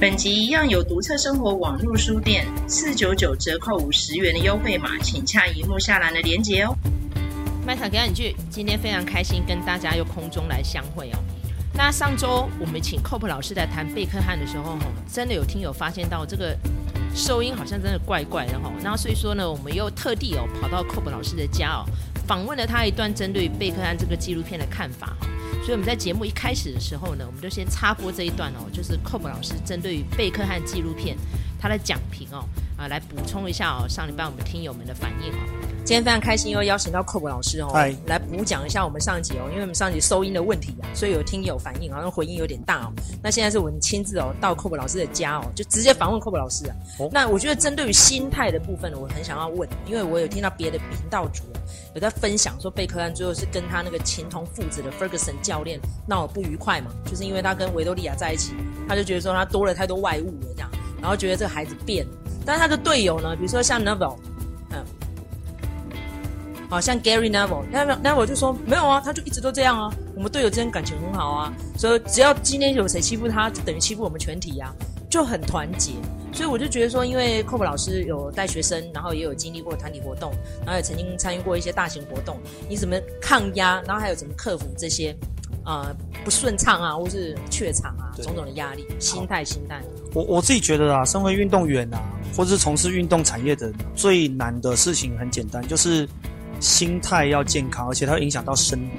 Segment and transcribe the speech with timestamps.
[0.00, 6.72] 本集一样有独特生活网络书店四九九折扣五十元的优惠码，请洽萤幕下栏的连接哦。
[7.66, 11.18] 麦塔给你句，今天非常开心跟大家又空中来相会哦。
[11.74, 14.78] 那上周我们请 Cope 老师来谈贝克汉的时候，吼，
[15.12, 16.56] 真的有听友发现到这个
[17.12, 18.70] 收音好像真的怪怪的吼。
[18.80, 21.82] 然后所以说呢，我们又特地哦跑到 Cope 老师的家哦，
[22.24, 25.16] 访问了他一段针对贝克汉这个纪录片的看法。
[25.64, 31.14] 所以我们在节目一开始的时候呢，我们就先插播这一段哦，就是寇普老师针对于贝克汉纪录片
[31.58, 32.44] 他的讲评哦，
[32.76, 35.38] 啊，来补充一下哦，上礼拜我们听友们的反应哦。
[35.84, 37.72] 今天非常开心，又邀请到 Cope 老师哦.
[38.06, 42.92] 来补讲一下我们上一集哦，因为我们上一集收音的问题啊，所以有听友反应，好像回音有点大哦。
[43.22, 46.76] 那现在是我们亲自哦到 Cope 老师的家哦，就直接访问 Cope 老师啊。
[46.98, 47.10] Oh.
[47.10, 51.44] 那我觉得针对于心态的部分呢，我很想要问，因为我有听到别的频道主
[51.94, 58.52] 有在分享说，贝克汉最后是跟他那个情同父子的 Ferguson 教练闹得不愉快嘛，就是因为他跟维多利亚在一起，
[58.86, 62.06] 他就觉得说他多了太多外物了这样，然后觉得这个孩子变，
[62.44, 64.16] 但是他的队友呢，比如说像 Neville。
[66.70, 69.90] 好像 Gary Neville，Neville 就说没有啊，他就一直都这样啊。
[70.14, 74.70] 我们队友之间感情很好啊，所以只要今天有谁欺负他，就等于欺负我们全体啊，
[75.08, 75.92] 就很团结。
[76.30, 82.38] 所以我就觉得说，因为 Cope 老师有带学生，然后也有经历过团体活动，然后也曾经参与过一些大型活动，
[82.68, 85.16] 你怎么抗压，然后还有怎么克服这些
[85.64, 85.86] 呃
[86.22, 89.82] 不顺畅啊，或是怯场种种的压力，心态心态。
[90.14, 92.00] 我我自己觉得啊，身为运动员啊，
[92.36, 96.08] 或者是从事运动产业的，最难的事情很简单，就是。
[96.60, 98.90] 心态要健康，而且它会影响到生理。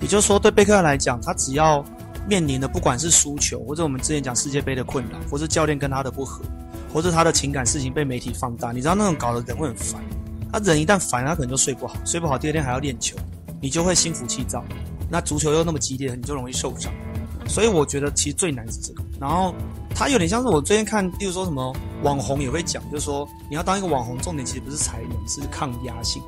[0.00, 1.80] 也就是说，对贝克汉来讲，他只要
[2.28, 6.42] 面临的不管是输球，或者我们之前讲世界杯的困扰，或是教练跟他的不合，
[6.92, 10.02] 或是他的情感事情被媒体放大，你知道那种搞得人会很烦。
[10.52, 13.16] 他人一旦烦，他可能就睡不好，睡不好第二天还要练球，
[13.62, 14.64] 你就会心浮气躁。
[15.08, 16.92] 那足球又那么激烈，你就容易受伤。
[17.48, 19.02] 所以我觉得其实最难是这个。
[19.18, 19.54] 然后
[19.94, 26.22] 他有点像是我最近看，例如说什么网红也会讲，就是说你要当一个网红，重点其实不是才能，是抗压性。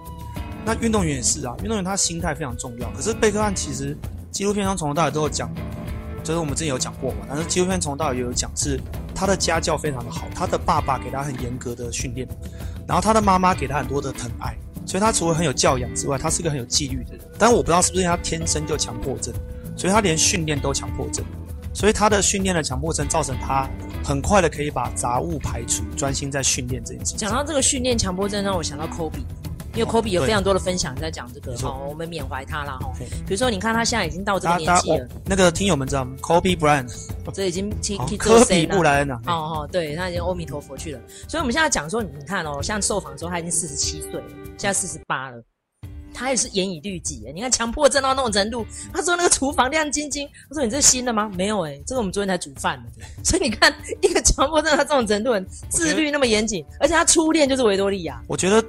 [0.64, 2.90] 那运动员也是啊，运动员他心态非常重要。
[2.90, 3.96] 可是贝克汉其实
[4.30, 5.50] 纪录片上从头到尾都有讲，
[6.24, 7.18] 就是我们之前有讲过嘛。
[7.28, 8.80] 但是纪录片从头到尾也有讲，是
[9.14, 12.26] 他的家教非常的好，他的爸爸给他很严格的训练，
[12.86, 17.26] 然后他的妈妈给他很多的疼爱，所以他除了很有教养之外，他是个很有纪律的人。
[17.38, 19.32] 但我不知道是不是他天生就强迫症，
[19.80, 21.24] 所以他连训练都强迫症，
[21.72, 23.66] 所以他的训练的强迫症造成他
[24.04, 27.16] 很快的可以把杂物排除，专心在训练这件事情。
[27.16, 29.24] 讲到这个训练强迫症，让我想到 Kobe。
[29.72, 32.92] 因为 Kobe 有非常多的分享在讲这个，哦，我们缅怀他啦哈。
[33.26, 35.08] 比如说，你看他现在已经到这个年纪了。
[35.24, 36.92] 那个听友们知道吗？Kobe Bryant，
[37.32, 39.14] 这已经去去科比布莱恩了。
[39.28, 41.00] 哦哦，对，他已经阿弥陀佛去了。
[41.26, 44.26] 所以我们现在讲说，你看哦，像受访的时候他已经四十七岁了，
[44.58, 45.40] 现在四十八了，
[46.12, 47.22] 他也是严以律己。
[47.34, 51.30] 你看强迫症到那种程度，他说那个厨房亮晶晶，他说你这是新的吗？
[51.36, 53.04] 没有哎，这个我们昨天才煮饭的。
[53.24, 55.32] 所以你看，一个强迫症到这种程度，
[55.68, 58.22] 自律那么严谨，而且他初恋就是维多利亚。
[58.26, 58.64] 我觉得。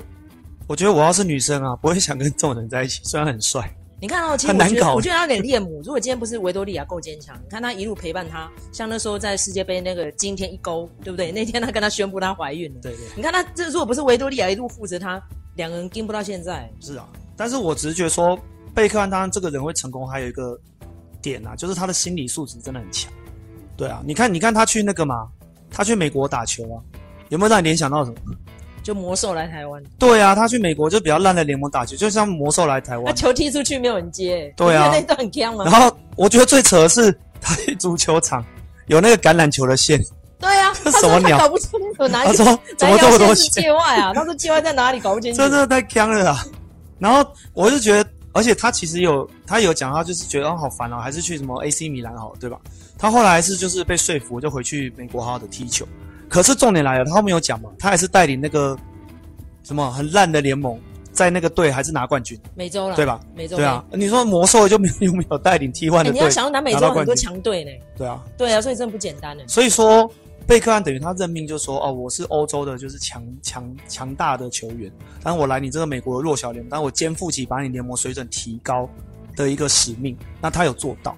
[0.68, 3.02] 我觉得我要是女生啊，不会想跟这种人在一起。
[3.03, 3.69] 虽然很帅，
[4.00, 5.81] 你看哦，其实我觉得很难搞，我觉得他有点恋母。
[5.84, 11.29] 如果今天不是维多利亚够坚强，你看他一路陪伴他，像那时候在世界杯那个惊天一勾，对不对？
[11.29, 13.02] 那天他跟他宣布他怀孕了，对对。
[13.18, 15.22] 你看他这如果不是维多利亚一路负责他，
[15.56, 16.72] 两个人盯不到现在。
[16.79, 17.06] 是啊，
[17.41, 18.38] 但是我只是觉得说，
[18.72, 20.56] 贝克汉当然这个人会成功，还有一个
[21.24, 23.12] 点啊，就是他的心理素质真的很强。
[23.75, 25.28] 对啊，你看，你看他去那个嘛，
[25.72, 26.78] 他去美国打球啊，
[27.29, 28.18] 有没有让你联想到什么？
[28.84, 35.66] 就魔兽来台湾，对啊，他去美国就比较烂的联盟打球，就像魔兽来台湾，他球踢出去没有人接，对啊，那段很锵吗？
[35.66, 38.46] 然后我觉得最扯的是，他去足球场
[38.85, 40.00] 有那个橄榄球的线，
[40.38, 41.40] 对啊，这 什么鸟？
[41.40, 42.28] 搞不清楚哪里？
[42.28, 43.63] 他说怎么这么多线？
[43.63, 44.13] 界外啊？
[44.13, 45.00] 他说界外在哪里？
[45.00, 46.46] 搞不清楚，这真的太锵了啊！
[47.01, 52.57] 然后我就觉得，而且他其实有他有讲，他就是觉得哦好烦哦，还是去什么 AC 米兰好，对吧？
[52.97, 55.85] 他后来是就是被说服，就回去美国好好的踢球。
[56.29, 58.78] 可是重点来了，他后面有讲嘛，他还是带领那个。
[59.63, 60.78] 什么很烂的联盟，
[61.11, 62.38] 在那个队还是拿冠军？
[62.56, 63.19] 美洲了，对吧？
[63.35, 63.85] 美洲对啊。
[63.91, 66.11] 你说魔兽就没有没有带领 T1 的队？
[66.13, 67.69] 你要想要南美洲很多强队呢。
[67.95, 69.44] 对啊，对啊，所以真的不简单呢。
[69.47, 70.11] 所以说，
[70.51, 74.91] 贝克汉等于他任命就说：“哦，我是欧洲的，就是强强强大的球员，
[75.23, 78.90] 但我来你这个美国的弱小联盟，但我肩负起把你联盟水准提高
[79.34, 81.16] 的一个使命。”那他有做到，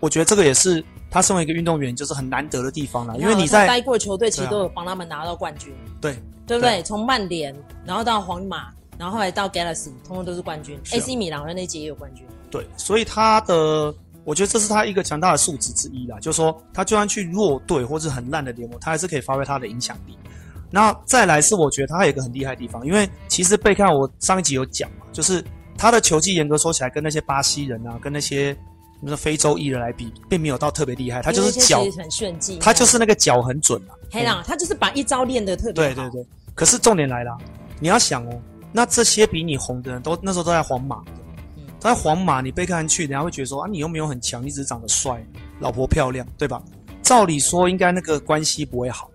[0.00, 3.16] 我觉得这个也是他身为一个运动员就是很难得的地方了。
[3.18, 5.72] 因为你在待过球队，其实都有帮他们拿到冠军。
[6.00, 6.16] 对。
[6.44, 6.82] 对不对？
[6.82, 7.54] 从曼联，
[7.84, 8.68] 然后到皇马，
[8.98, 10.76] 然后后来到 Galaxy，通通都是冠军。
[10.76, 12.26] 啊、AC 米兰的那届也有冠军。
[12.50, 16.18] 对，所以他的，我觉得这是他一个强大的素质之一啦。
[16.20, 20.16] 就是说，他就算去弱队或是很烂的联盟，他还是可以发挥他的影响力。
[20.70, 25.44] 那再来是，我觉得他还有一个很厉害的地方，因为其实贝克汉我上一集有讲嘛，就是
[25.76, 28.54] 他的球技严格说起来，跟那些巴西人啊，跟那些
[29.00, 33.92] 什么非洲艺人来比，并没有到特别厉害，他就是脚很炫技，他就是那个脚很准啊。
[34.10, 35.94] 黑啦，他就是把一招练得特别好。
[35.94, 37.36] 对对对，可是重点来了，
[37.78, 38.40] 你要想哦，
[38.72, 41.02] 那这些比你红的人都那时候都在皇马
[41.82, 45.20] 在皇马，你贝克汉去，人家会觉得说啊，你又没有很强，你只是长得帅，
[45.58, 46.62] 老婆漂亮，对吧？
[47.02, 49.10] 照理说应该那个关系不会好。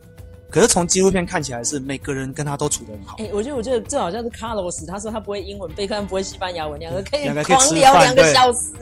[0.49, 3.15] 可是从纪录片看起来是每个人跟他都处得很好。
[3.19, 8.73] 哎、欸，我觉得我觉得这好像是卡洛斯，他说他不会英文，贝克汉不会西班牙文，两个可以狂聊两个小时，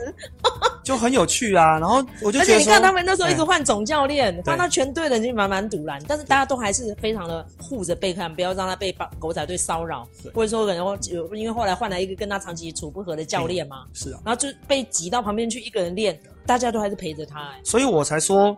[0.85, 1.77] 就很有趣啊。
[1.77, 10.77] 然后我就觉得，而且你看他们那时候一直换总教练，换到全队的人就蛮蛮赌烂，但是大家都还是非常的护着贝克汉，不要让他被狗仔队骚扰，或者说可能
[11.11, 18.55] 有因为后来换来一个跟他长期处不合的教练嘛，是啊，然后就被挤到旁边去一个人练，大家都还是陪着他、欸，所以我才说。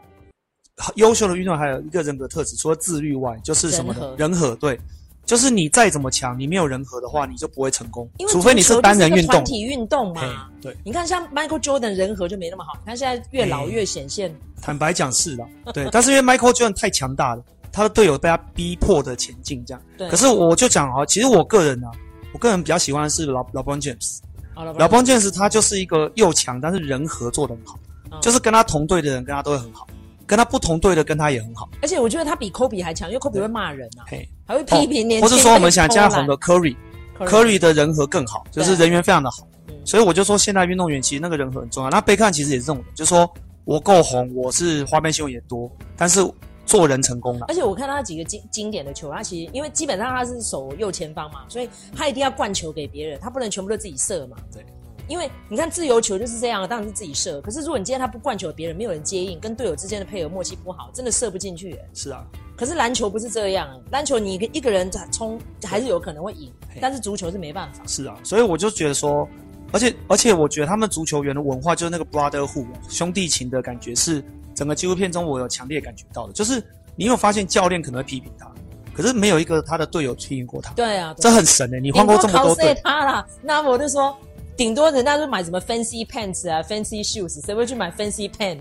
[0.94, 4.80] 优秀的运动员还有一个人格特质，除了自律外，就是什么人和，对，
[5.28, 8.10] 就是你再怎么强，你没有人和的话，你就不会成功。
[8.18, 10.50] 因为除非你是单人运动，团体运动嘛。
[10.62, 14.34] 对，你看像 Michael Jordan 人和就没那么好，你看现在越老越显现。
[14.62, 19.82] 坦白讲是的， 对，但是因为 Michael Jordan 太强大了，他的队友被他逼迫的前进，这样。
[19.98, 20.10] 对。
[20.10, 21.94] 可是我就讲啊，其实我个人呢、啊，
[22.32, 24.20] 我个人比较喜欢的是老 LeBron James。
[24.56, 27.78] LeBron James 他就是一个又强，但是人和做得很好，
[28.12, 29.86] 嗯、就是跟他同队的人跟他都会很好。
[30.28, 31.70] 跟他不同队的，跟他也很好。
[31.82, 34.06] 而且我觉得他比科比还强，因为科比会骂人啊，
[34.46, 35.22] 还会批评年轻人。
[35.22, 39.48] 不是说我们想加红的 Curry，Curry 的人和更好，就是人缘非常的好。
[39.86, 41.90] 所以我就说，现在运动员其实那个人和很重要。
[41.90, 43.28] 那贝克汉其实也是这种，就是说
[43.64, 46.20] 我够红，我是花边新闻也多，但是
[46.66, 47.46] 做人成功了。
[47.48, 54.36] 而且我看他几个经经典的球，他其实因为基本上他是守右前方嘛，所以他一定要灌球给别人，他不能全部都自己射嘛。
[54.52, 54.62] 对。
[55.08, 57.40] 因为你看自由球就是这样，当然是自己射。
[57.42, 61.80] 可是如果你今天他不灌球，别人没有人接应，跟队友之间的配合默契不好，真的射不进去。
[61.94, 62.26] 是啊。
[62.56, 66.52] 可是篮球不是这样，篮球你一个人冲还是有可能会赢，
[66.82, 67.84] 但是足球是没办法。
[67.86, 69.28] 是啊，所以我就觉得说，
[69.72, 74.24] 而且而且我觉得他们足球员的文化就是那个 brotherhood 兄弟情的感觉，是
[74.56, 76.34] 整个纪录片中我有强烈感觉到的。
[76.34, 76.62] 就是
[76.96, 78.52] 你有发现教练可能会批评他，
[78.92, 80.74] 可是没有一个他的队友批评过他。
[80.74, 82.74] 对啊，这很神诶，你换过这么多队。
[82.84, 84.18] 他啦，那我就说。
[84.58, 88.58] 顶多人家就买什么 fancy pants 啊，fancy shoes，谁会去买 fancy pen？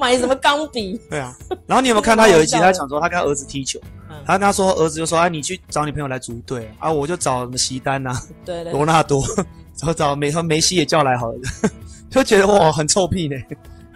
[0.00, 1.00] 买什么钢笔？
[1.10, 1.36] 对啊。
[1.66, 3.80] 然后你有没有看他有一集，他讲说他跟他儿子踢球，
[4.24, 8.12] 他跟他说儿子就说：“哎，你去找你朋友来组队啊，我就找什么席丹呐，
[8.44, 9.46] 对对，罗纳多，然
[9.88, 11.38] 后找梅和梅西也叫来好了，
[12.08, 13.36] 就觉得哇，很臭屁呢。”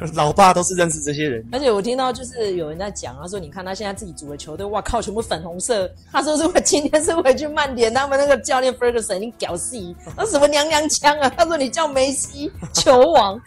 [0.14, 9.76] 老爸都是认识这些人，而且我听到就是有人在讲，他说：“你看他现在自己组的球队，哇靠，全部粉红色。”他说：“如果今天是回去曼联，他们那个教练 Ferguson 已经屌丝，
[10.16, 13.40] 那什么娘娘腔啊？” 他说：“你叫梅西球王，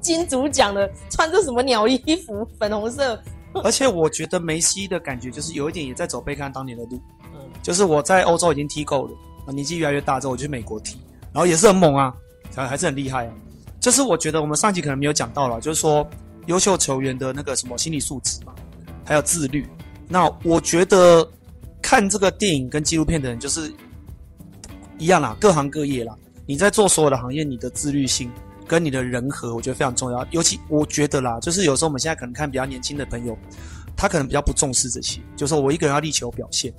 [0.00, 3.20] 金主讲的，穿着什么鸟衣服，粉红色。”
[3.64, 6.98] 而且我觉得梅西的感觉就是有一点也在走贝克汉当年的路，
[7.34, 10.96] 嗯，就是我在欧洲已经踢够了，年纪越来越大之后我去美国踢，
[11.32, 12.14] 然后也是很猛啊，
[12.54, 13.32] 还还是很厉害啊。
[13.82, 16.08] 就是我觉得我们上集可能没有讲到了，就是说
[16.46, 18.54] 优秀球员的那个什么心理素质嘛，
[19.04, 19.66] 还有自律。
[20.08, 21.28] 那我觉得
[21.82, 23.74] 看这个电影跟纪录片的人就是
[24.98, 26.16] 一样啦，各行各业啦。
[26.46, 28.30] 你在做所有的行业，你的自律性
[28.68, 30.24] 跟你的人和，我觉得非常重要。
[30.30, 33.36] 尤其我觉得啦，就是有时候我们现在可能看比较年轻的朋友，
[33.96, 36.72] 他可能比较不重视这些，就是说我一个人要力求表现。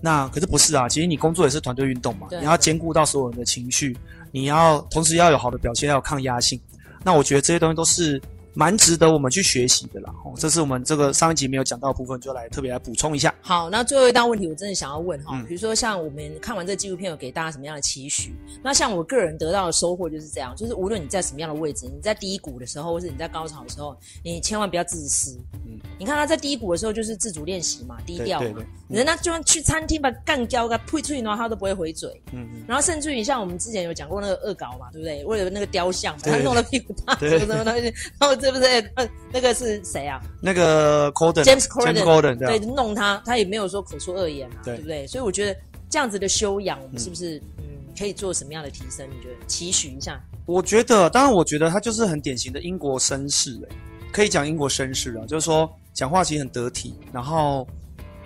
[0.00, 0.88] 那可是不是啊？
[0.88, 3.96] 其实你工作也是团队运动嘛，你要兼顾到所有人的情绪。
[4.34, 6.60] 你要同时要有好的表现，要有抗压性。
[7.04, 8.20] 那我觉得这些东西都是
[8.54, 10.14] 蛮值得我们去学习的啦。
[10.24, 13.34] 哦，这是我们这个上一集没有讲到的部分，就来特别来补充一下。
[13.42, 18.34] 好，那最后一道问题，我真的想要问哈，比如说像我们看完这纪录片，有给大家什么样的期许？
[18.62, 25.38] 那像我个人得到的收获就是这样，就是无论你在什么样的位置，你在低谷的时候，或是你在高潮的时候，你千万不要自私。
[25.66, 28.62] 嗯，你看他在低谷的时候就是自主练习嘛，低调嘛。
[28.88, 32.22] 人家就算去餐厅把干胶给呸出去，然后他都不会回嘴。
[32.32, 32.64] 嗯嗯。
[32.68, 35.24] 然后甚至于像我们之前有讲过那个恶搞嘛，对不对？
[35.24, 37.82] 为了那个雕像，把他弄了屁股大什么什么东西，
[38.18, 38.92] 然后这不是
[39.32, 40.20] 那个是谁啊？
[40.40, 45.06] 那个 Corden，James Corden，对，弄他，他也没有说口出恶言啊，对不对？
[45.06, 45.56] 所以我觉得
[45.88, 47.64] 这样子的修养，我们是不是嗯
[47.98, 49.08] 可以做什么样的提升？
[49.08, 50.22] 你觉得期许一下？
[50.46, 53.76] 我觉得，当然，我觉得他就是很典型的英国绅士，哎，
[54.12, 57.66] 可以讲英国绅士啊，就是说讲话其实很得体，然后。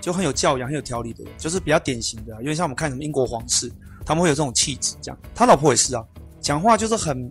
[0.00, 2.38] 就很有教养、很有条理的人，就是比较典型的、啊。
[2.40, 3.70] 因为像我们看什么英国皇室，
[4.06, 5.18] 他们会有这种气质，这样。
[5.34, 6.04] 他老婆也是啊，
[6.40, 7.30] 讲话就是很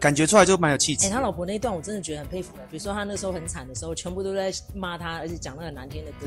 [0.00, 1.06] 感觉出来就蛮有气质。
[1.06, 2.62] 哎、欸，他老婆那一段我真的觉得很佩服的。
[2.70, 6.26] 比如说他那时候很惨的时候，全部都在骂他，而且讲那个难听的歌，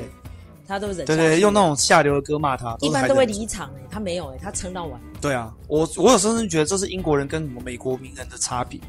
[0.68, 1.06] 他都忍。
[1.06, 2.76] 对对，用那种下流的歌骂他。
[2.82, 5.00] 一般都会离场哎、欸，他没有哎、欸，他撑到完。
[5.20, 8.80] 对啊，我我有时候觉得这是英国人跟什么美国名人的差别，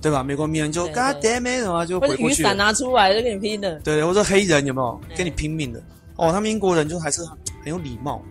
[0.00, 0.22] 对吧？
[0.22, 2.24] 美国名人就 God damn it 什么就回过去。
[2.26, 3.78] 雨伞拿出来就跟你拼的。
[3.80, 5.82] 对，或者黑人有没有跟你拼命的？
[6.16, 8.22] 哦，他们英国人就还是很很有礼貌。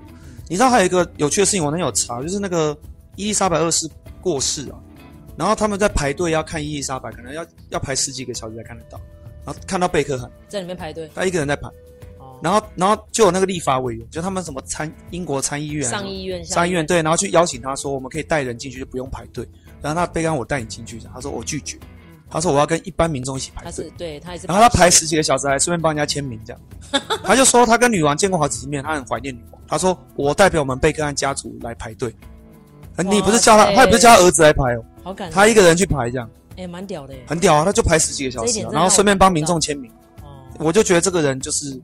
[0.47, 2.75] 你知道还有一个有趣的事情，我那有查，就是那个
[3.15, 3.87] 伊丽莎白二世
[4.19, 4.77] 过世啊，
[5.39, 8.99] 然后他们在排队要看伊丽莎白，可能要要排十几个小时才看得到。
[9.45, 11.69] 然后看到贝克汉在里面排队，他一个人在排。
[12.43, 19.47] 然后，然后就有那个立法委员，就他们什么参英国参议院、上议院、上议院对，然后去邀请他说，我们可以带人进去，就不用排队。
[19.81, 21.77] 然后他贝克汉，我带你进去，他说我拒绝，
[22.29, 23.65] 他说我要跟一般民众一起排队。
[23.65, 24.45] 他是对他也是。
[24.45, 26.61] 然后他排十几个小时，还顺便帮人家签名，这样。
[27.23, 29.61] 他就说他跟女王见过好几次面，他很怀念女王。
[29.67, 32.13] 他说我代表我们贝克汉家族来排队。
[32.97, 36.29] 你不是叫他，他也不是叫他儿子来排哦，好感他一个人去排这样。
[36.55, 37.65] 哎，蛮屌的，很屌啊！
[37.65, 39.91] 他就排十几个小时，然后顺便帮民众签名。
[40.21, 41.79] 哦，我就觉得这个人就是。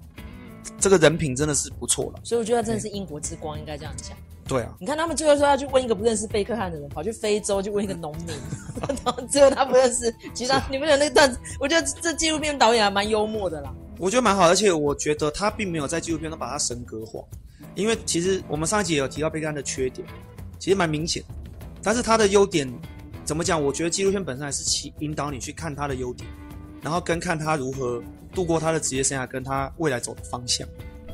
[0.78, 4.16] 这个人品真的是不错了，所以我觉得他真的是英国之光，应该这样讲。
[4.48, 8.36] 对啊，你看他们最后说要去问一个不认识贝克汉的人，跑去非洲去问一个农民，
[9.06, 10.14] 然后最后他不认识。
[10.34, 13.74] 其实你们有那段子，我觉得这纪录片导演还蛮幽默的啦。
[13.98, 17.24] 我觉得蛮好，而且我觉得他并没有在纪录片中把他神格化，
[17.76, 20.06] 因为其实我们上一集也有提到贝克汉的缺点，
[20.60, 21.24] 其实蛮明显。
[21.82, 22.68] 但是他的优点
[23.26, 23.62] 怎么讲？
[23.62, 26.30] 我觉得纪录片本身还是其引导你去看他的优点，
[26.82, 28.02] 然后跟看他如何。
[28.34, 30.68] 度过他的职业生涯，跟他未来走的方向，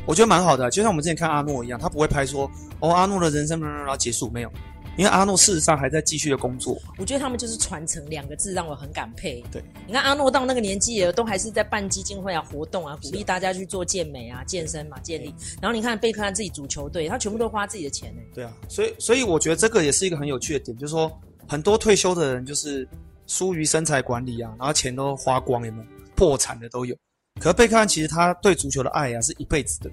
[0.07, 0.67] 我觉得蛮好的。
[0.71, 2.49] 就像我们之前看阿诺一样，他不会拍说
[2.79, 4.51] 哦，阿诺的人生然后结束没有，
[4.97, 6.75] 因为阿诺事实上还在继续的工作。
[6.97, 9.43] 我觉得他们就是传承两个字，让我很感佩。
[9.51, 15.31] 对，你看阿诺到那个年纪了，都还是在办基金会啊、活动啊，鼓励大家去做健美啊、健身嘛、健力。
[15.61, 18.21] 然后你看贝克汉自己组球队，他全部都花自己的钱呢。
[18.33, 21.07] 对啊，所以所以我觉得这个也是一个很有趣的点，就是说
[21.47, 22.87] 很多退休的人就是
[23.27, 26.95] 疏于身材管理啊，然后钱都花光，有没有破产的都有。
[27.39, 29.89] 可是贝克汉其实他对足球的爱啊是一辈子的，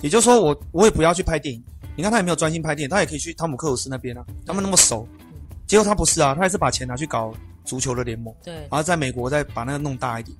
[0.00, 1.62] 也就是说我我也不要去拍电影，
[1.96, 5.06] 你看他也没有专心拍电影，他也可以去汤姆克鲁斯那边啊，他们那么熟，
[5.66, 7.32] 结果他不是啊，他还是把钱拿去搞
[7.64, 10.36] 足球的联盟，对，然后在美国再把那个弄大一点，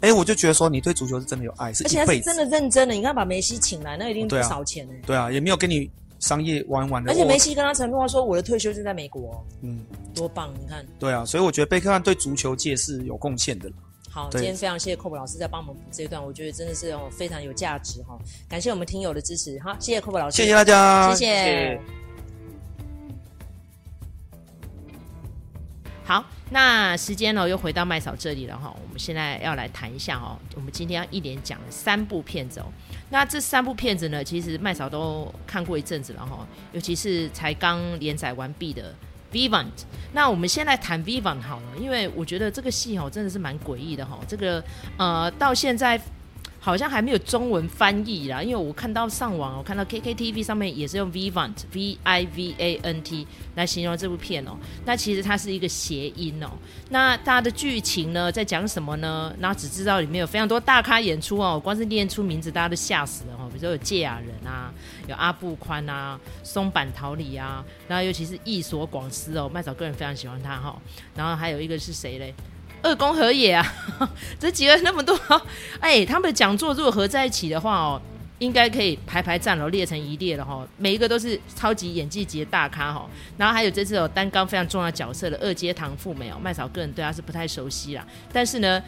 [0.00, 5.90] 哎，我就觉得说你对足球是真的有爱，是一辈子，而且是真的认真的，你看把梅西请来，那一定不少钱呢、欸，对啊，也没有跟你
[6.20, 9.84] 商业玩玩的，而且梅西跟他承诺说我的退休就在美国，嗯，
[10.14, 13.68] 多棒，你看，对啊，所以我觉得贝克汉对足球界是有贡献的。
[14.08, 21.34] 好，今天非常谢谢 Cob 老师在帮我们补这一段，我觉得真的是哦非常有价值哈，感谢我们听友的支持，好，谢谢 Cob 老师，谢谢大家，谢谢。
[21.34, 21.99] 谢谢
[26.10, 32.66] 好，那时间呢又回到麦嫂这里了哈，我们现在要来谈一下哦，我们今天要一连讲三部片子哦，
[33.10, 38.92] 那这三部片子呢，其实麦嫂都看过一阵子了哈，尤其是才刚连载完毕的。
[39.30, 39.66] Vivant，
[40.12, 44.60] 那我们先来谈 Vivant 好了，因为我觉得这个戏哦真的是蛮诡异的哈，这个
[44.96, 45.96] 呃到现在。
[46.62, 54.52] 好像还没有中文翻译啦，因为我看到上网，我看到 KKTV 上面也是用 Vivant V I V A N T 来形容这部片哦。
[54.84, 56.50] 那其实它是一个谐音哦。
[56.90, 59.34] 那它的剧情呢，在讲什么呢？
[59.40, 63.48] 然后只知道里面有非常多大咖演出哦，光是念出名字大家都吓死了哦。
[63.48, 64.70] 比如说有堺雅人啊，
[65.08, 70.76] 有阿部宽啊，松坂桃李啊，然后尤其是役所广司哦，麦嫂个人非常喜欢他哈。
[71.14, 72.34] 然后还有一个是谁嘞？
[72.82, 73.74] 二宫和也啊，
[74.38, 75.18] 这几个那么多，
[75.80, 78.00] 哎，他们的讲座如果合在一起的话哦，
[78.38, 80.66] 应该可以排排站了，列成一列了哈。
[80.78, 83.08] 每一个都是超级演技级的大咖哈。
[83.36, 88.06] 然后还有这次有担纲非常重要角色的二阶堂富美哦，麦嫂个人对他是不太熟悉啦。
[88.32, 88.82] 但是呢，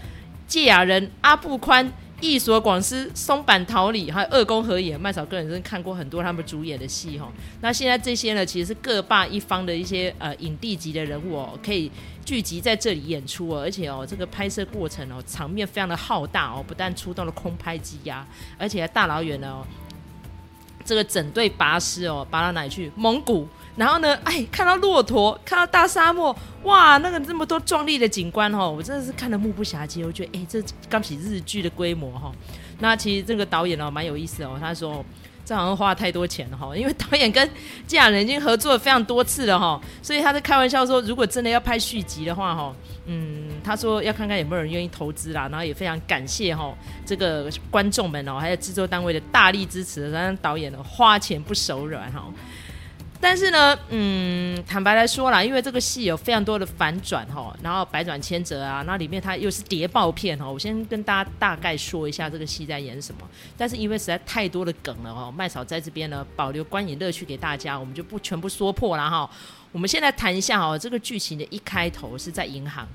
[0.49, 1.91] 芥雅人、阿布宽、
[2.23, 7.31] 役所广司、松坂桃李，还有二宫和也，麦嫂个人真看过很多他们主演的戏哈。
[7.61, 11.91] 那现在这些呢，其实是各霸一方的一些呃影帝级的人物哦，可以。
[12.25, 18.25] 聚集在这里演出哦，而且哦，这个拍摄过程哦，场面非常的浩大哦，不但出动了空拍机呀，
[18.57, 19.67] 而且还大老远的哦，
[20.85, 22.93] 这个整队拔师哦，拔到哪里去？
[22.95, 32.33] 蒙古，然后呢，哎，看到骆驼，看到大沙漠，哇，那个这么多壮丽的景观哦，我真的是看得目不暇接，我觉得哎，这刚起日剧的规模哈。
[32.81, 35.05] 那其实这个导演哦，蛮有意思哦，他说。
[35.45, 37.45] 这好像花了太多钱了哈，因为导演跟
[37.85, 42.73] 堺雅人已经合作了非常多次了哈，所以他在开玩笑说，如果真的要拍续集的话哈，
[43.07, 46.73] 嗯，他说要看看有没有人愿意投资啦，然后也非常感谢哈
[47.05, 52.25] 这个观众们哦，还有制作单位的大力支持，让导演呢花钱不手软哈。
[53.23, 63.21] 但是呢，嗯，坦白来说啦，因为这个戏有非常多的反转哈，然后百转千折啊，那里面它又是谍报片哈，我先跟大家大概说一下这个戏在演什么。
[63.57, 69.31] 但是因为实在太多的梗了哈，麦嫂在这边呢保留观影乐趣给大家，我们就不全部说破了哈。
[69.71, 72.87] 我们现在谈一下哈，这个剧情的一开头是在银行，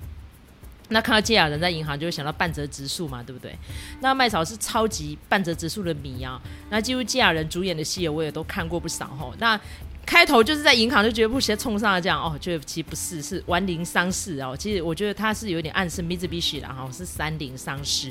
[0.89, 3.57] 那看到堺雅人在银行就会想到半泽直树嘛，对不对？
[4.01, 9.31] 那麦嫂是超级半泽直树的迷啊，那几乎堺雅人主演的戏我也都看过不少哈。
[9.39, 9.59] 那
[10.07, 14.55] 开头就是在银行就觉得不直接冲上来这样哦，就其实不是，是丸菱商事哦。
[14.57, 18.09] 其实我觉得他是有点暗示 Mitsubishi 啦哈，是三菱商事，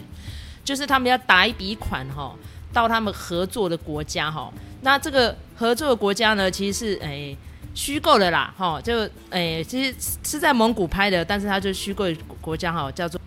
[0.62, 2.37] 就是他们要打一笔款哈，
[2.71, 4.53] 到他们合作的国家哈。
[4.83, 7.35] 那这个合作的国家呢，其实是哎
[7.75, 12.05] 虚构的啦，哈，就诶、其实是在蒙古拍的，但是它就虚构
[12.43, 13.19] 国家哈，叫做。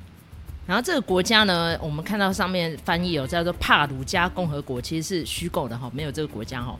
[0.68, 6.78] 然后这个国家呢，我们看到上面翻译有叫做帕鲁加共和国，其实是虚构的哈，没有这个国家哈。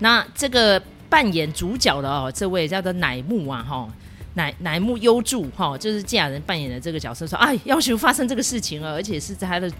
[0.00, 3.86] 那这个扮演主角的哦，这位叫做乃木啊哈，
[4.34, 9.70] 乃乃木优助哈，就是堺雅人扮演的这个角色说，哎，要求发生这个事情了，而且是在他的。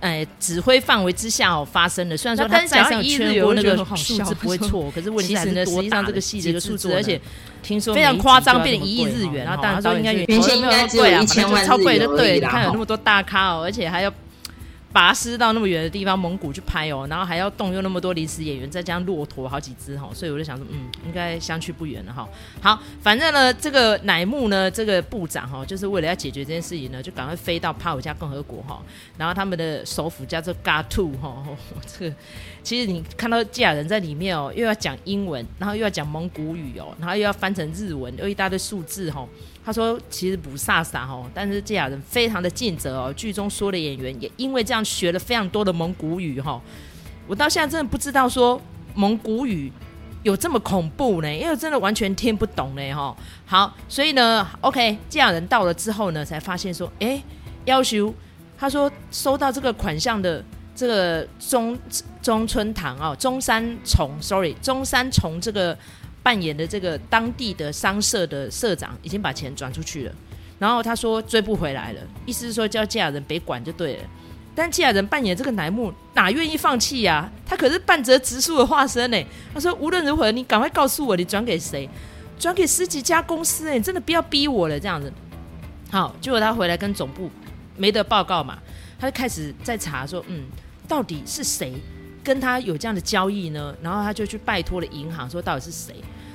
[0.00, 7.20] 哎，指挥范围之下哦发生的，虽然说他在上全国那个数字不会错， 可是问题是呢，实际上这个细节的数字，而且
[7.64, 14.12] 听说非常夸张，变成一亿日元，然后大家说应该原先应该只有一千万，超贵的，对，你看有那么多大咖哦，而且还要。
[14.92, 22.26] 跋师到那么远的地方蒙古去拍哦，然后还要动用那么多临时演员，再加上骆驼好几只哈，所以我就想说，嗯，应该相去不远了哈。
[22.62, 28.82] 好，反正呢，这个乃木呢，这个部长哈，就是为了要解决这件事情呢，就赶快飞到帕鲁加共和国哈，
[29.18, 31.44] 然后他们的首府叫做嘎图哈。
[31.86, 32.16] 这个
[32.62, 39.26] 其实你看到堺雅人在里面哦，又要讲英文，然后又要讲蒙古语哦，然后又要翻成日文，又一大堆数字哈。
[39.64, 43.12] 他说：“其实不飒飒哦，但是这雅人非常的尽责哦。
[43.14, 46.58] 剧中说的演员也因为这样学了非常多的蒙古语哈。
[47.26, 48.58] 我到现在真的不知道说
[48.94, 49.70] 蒙古语
[50.22, 53.14] 有这么恐怖呢，因为真的完全听不懂呢哈。
[53.44, 57.22] 好，所以呢，OK，这雅人到了之后呢，才发现说，哎，
[57.66, 58.14] 要求
[58.56, 60.42] 他说收到这个款项的
[60.74, 61.78] 这个中
[62.22, 65.76] 中村堂哦，中山崇，sorry，中山崇这个。”
[66.22, 70.14] 扮演的这个当地的商社的社长已经把钱转出去了，
[70.58, 74.02] 然后他说追不回来了，意思是说叫堺雅人别管就对了。
[74.54, 79.24] 但堺雅人扮演这个乃木哪愿意放弃呀、他可是半泽直树的化身呢。
[79.54, 81.88] 他说无论如何，你赶快告诉我你转给谁，
[82.38, 85.12] 转给十几家公司哎，你真的不要逼我了这样子。
[85.90, 87.30] 好，结果他回来跟总部
[87.76, 88.58] 没得报告嘛，
[88.98, 90.46] 他就开始在查说，嗯，
[90.88, 91.72] 到底是谁
[92.28, 93.74] 跟他有这样的交易呢？
[93.80, 95.94] 然后他就去拜托了银行，说到底是谁？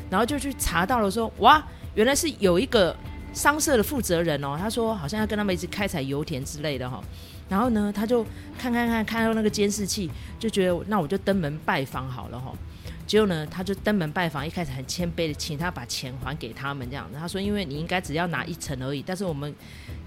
[0.10, 2.96] 然后就去查到了，说哇，原来是有一个
[3.32, 7.00] 商社的负责人哦，他说好像要跟他们一起开采油田之类的哈。
[7.48, 8.24] 然后呢，他就
[8.58, 10.10] 看看看看到那个监视器，
[10.40, 12.52] 就觉得那我就登门拜访好了哈。
[13.06, 17.20] 结果呢，他就登门拜访，一开始很谦卑的请他把钱还给他们这样子。
[17.20, 19.54] 他说，因为你应该只要拿一成而已，但是我们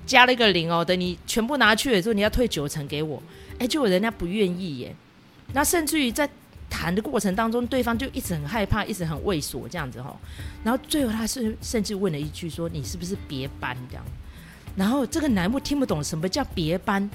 [0.05, 3.23] 加了一个零哦，等你全部拿去了之后，你要退九成给我。
[3.61, 4.97] 哎，结果人家不愿意耶。
[5.53, 6.29] 那甚至于在。
[6.69, 10.15] 谈的过程当中，对方就一直很害怕，一直很畏缩这样子哈。
[10.65, 14.05] 然后最后他是甚至问了一句说：“你是不是别班这样？”
[14.75, 17.09] 然后这个男木听不懂什么叫别班，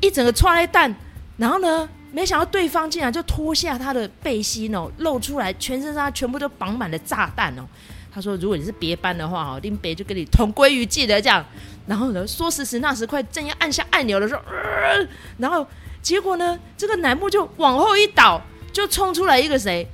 [0.00, 0.94] 一整个剉咧等。
[1.36, 7.66] 然后呢，没想到对方竟然就脱下他的背心哦，露出来全身上全部都绑满了炸弹哦。
[8.12, 11.44] 他说：“如果你是别班的话哦，林北就跟你同归于尽的这样。”
[11.88, 15.06] 然后呢，说时迟那时快，正要按下按钮的时候，呃，
[15.38, 15.66] 然后
[16.06, 18.40] 结果呢，这个楠木就往后一倒。
[18.72, 19.84] 就冲出来一个谁？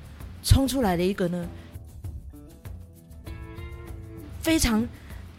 [0.43, 1.49] 冲出来了一个呢？
[4.43, 4.87] 非常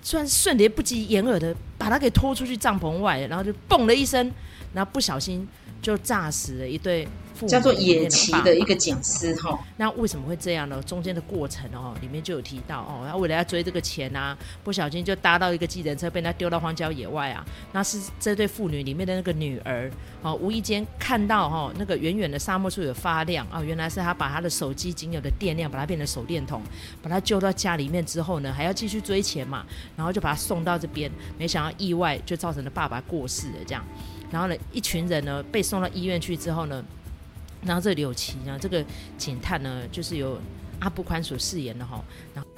[0.01, 4.31] 算瞬间不及掩耳的，把他给拖出去帐篷外，然后就嘣了一声，
[4.73, 5.47] 然后不小心
[5.79, 7.07] 就炸死了一对。
[7.47, 10.81] 叫做野崎的一个讲师哈，那为什么会这样呢？
[10.83, 17.45] 中间的过程哦，里面就有提到哦，他为了要追这个钱啊，不小心就搭到一个计程车，被他丢到荒郊野外啊。
[17.71, 19.91] 那是这对父女里面的那个女儿
[20.21, 26.61] 哦，无意间看到哈、哦、那个远远的沙漠处有发亮啊、哦，原来是他把他的手机仅有的电量把它变成手电筒，
[27.01, 29.65] 把他救到家里面之后呢，还要继续追钱嘛，
[29.97, 33.83] 然后就把他送到这边，没想到意外就造成了爸爸过世了这样，
[34.31, 36.83] 然后呢，一群人呢被送到医院去之后呢。
[37.65, 38.84] 然后这柳崎呢，这个
[39.17, 40.39] 警探呢，就是由
[40.80, 42.04] 阿布宽所饰演的哈。
[42.34, 42.49] 然后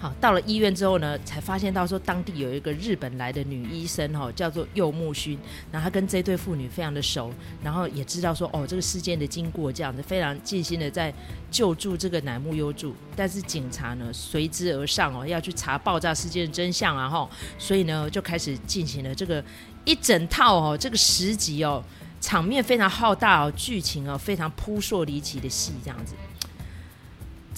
[0.00, 5.36] 好，到了医院之后呢，才发现到说当地有一个日本来的女医生哈，叫做柚木薰，
[5.70, 7.30] 然后她跟这对父女非常的熟，
[7.62, 11.12] 然后也知道说哦这个事件的经过这样子，非常尽心的在
[11.50, 19.44] 救助这个乃木优助，但是警察呢随之而上哦，要去查爆炸事件的真相啊哈，所以呢就开始进行了这个
[19.84, 21.84] 一整套哦这个十集哦，
[22.22, 26.14] 场面非常浩大哦，剧情哦非常扑朔离奇的戏这样子。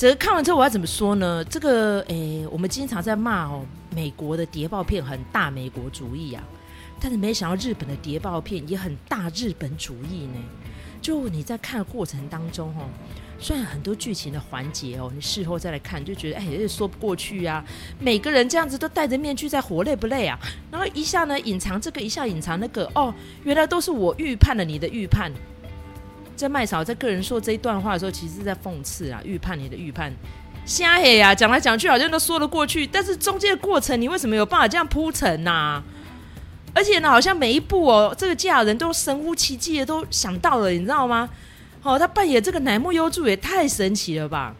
[0.02, 1.44] 这看完之后我要怎么说呢？
[1.44, 6.42] 这个诶，我们经常在骂哦，美国的谍报片很大美国主义啊，
[7.00, 10.40] 但是没想到日本的谍报片也很大日本主义呢。
[11.00, 12.82] 就你在看的过程当中哦，
[13.38, 17.64] 虽然很多剧情的环节哦，你事后再来看就觉得哎，也说不过去啊。
[18.00, 20.36] 每个人这样子都戴着面具在活，累不累啊？
[20.72, 25.30] 然后一下呢隐藏这个，一下隐藏那个，哦，原来都是我预判了你的预判。
[26.42, 30.12] 在麦嫂在个人说这一段话的时候，其实是在讽刺啊，预判你的预判，
[30.66, 35.80] 瞎黑呀，讲来讲去好像都说得过去，但是中间的过程你为什么有办法这样铺陈呐？
[36.74, 41.28] 而且呢，好像每一步哦，这个嫁人都神乎其技的都想到了，你知道吗？
[41.82, 44.54] 哦，他扮演这个乃木优助也太神奇了吧！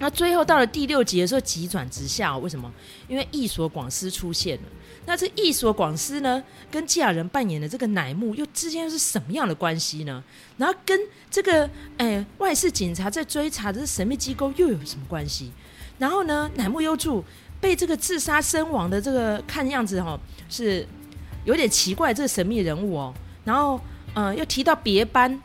[0.00, 2.68] 那最后到了第六集的时候急转直下，为什么？
[3.06, 4.62] 因为役所广司出现了。
[5.06, 10.24] 那这役所广司呢，跟堺雅人扮演的这个乃木又之间又是什么样的关系呢？
[10.56, 10.98] 然后跟
[11.30, 15.52] 这个哎外事警察在追查的这神秘机构又有什么关系？
[15.98, 17.22] 然后呢，乃木优助
[17.60, 20.84] 被这个自杀身亡的这个看样子哈、是。
[21.46, 23.80] 有点奇怪，这个神秘人物哦，然后
[24.12, 25.40] 嗯，又提到别班，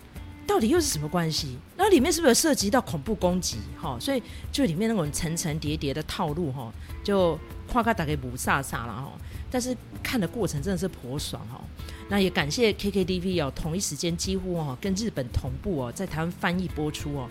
[0.46, 1.58] 到底又是什么关系？
[1.78, 3.58] 那里面是不是有涉及到恐怖攻击？
[3.80, 6.72] 哈，所以就里面那种层层叠叠的套路哈，
[7.04, 9.12] 就夸夸打给不飒飒了哈。
[9.52, 11.62] 但是看的过程真的是颇爽哈。
[12.10, 17.28] 那也感谢 KKTV 哦，同一时间几乎哦跟日本同步哦，在台湾翻译播出哦。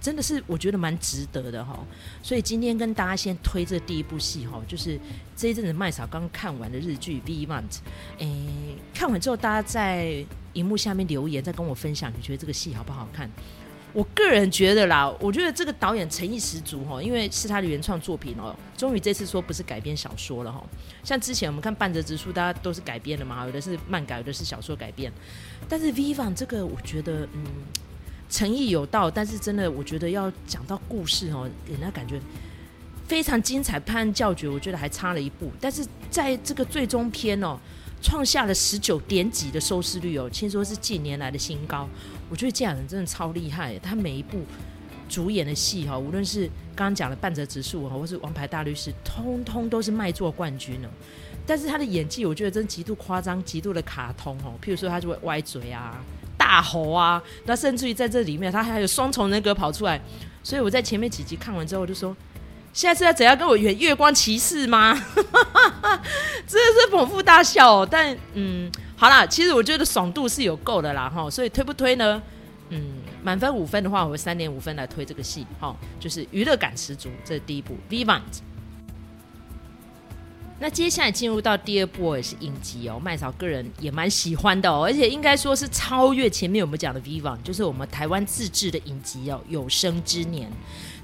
[0.00, 1.82] 真的是我觉得蛮值得的哈，
[2.22, 5.00] 所以今天跟大家先推这第一部戏哈，就是
[5.34, 7.62] 这一阵子麦嫂刚看完的日剧《Vivant》，
[8.18, 13.30] 诶，看完之后大家在荧幕下面留言，再跟我分享，你觉得这个戏好不好看？
[13.94, 20.62] 我个人觉得啦，我觉得这个导演诚意十足哈，因为是他的原创作品哦，终于这次说不是改编小说了哈，
[21.02, 25.10] 像之前我们看半泽直树，大家都是改编的嘛，有的是漫改，有的是小说改编，
[25.68, 27.44] 但是《Vivan》这个我觉得嗯。
[28.30, 32.18] 诚意有道，但是真的，我觉得要讲到故事哦，给人家感觉
[33.06, 35.52] 非常精彩，判案叫绝，我觉得还差了一步。
[35.60, 37.56] 但是在这个最终篇哦，
[38.02, 41.88] 创下了十九点几的收视率哦，听说是近年来的新高。
[42.34, 44.40] 我觉得这样人真的超厉害，他每一部
[45.08, 50.88] 主演的戏哈，无论是刚刚讲的半泽直树哈，或是王牌大律师，通通都是卖座冠军呢。
[51.46, 54.52] 但是他的演技，我觉得真极度夸张，极度的卡通哦。
[54.60, 56.02] 譬如说，他就会歪嘴啊。
[56.36, 57.22] 大吼啊！
[57.44, 60.00] 那甚至于在这里面，他还有双重人格跑出来，
[60.42, 62.14] 所以我在前面几集看完之后，我就说：
[62.72, 64.92] 下次要怎样跟我演月光骑士吗？
[66.46, 67.88] 真的是捧腹大笑哦。
[67.88, 71.28] 但嗯，好啦，其实我觉得爽度是有够的啦哈。
[71.28, 72.22] 所以推不推呢？
[72.70, 72.82] 嗯，
[73.22, 77.10] 满分五分的话，我三点五分来推这个戏哈，就是娱乐感十足。
[77.24, 78.20] 这是第一部《Vivant》。
[80.60, 90.48] 那接下来进入到第二部也是影集哦，麦嫂个人也蛮喜欢的哦，而且应该说是超越前面我们讲的《Vivant》，就是我们台湾自制的影集哦，《有生之年》。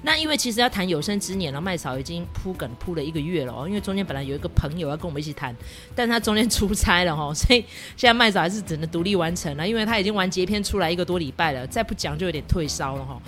[0.03, 5.55] 那因为其实要谈《有生之年》了，麦嫂已经铺梗铺了一个月了哦，因为中间本来有一个朋友要跟我们一起谈，
[5.95, 7.63] 但他中间出差了哈，所以
[7.95, 13.21] 现在麦嫂还是只能独立完成了，因为他已经完结篇出来一个多礼拜了，再不讲就有点退烧了哈。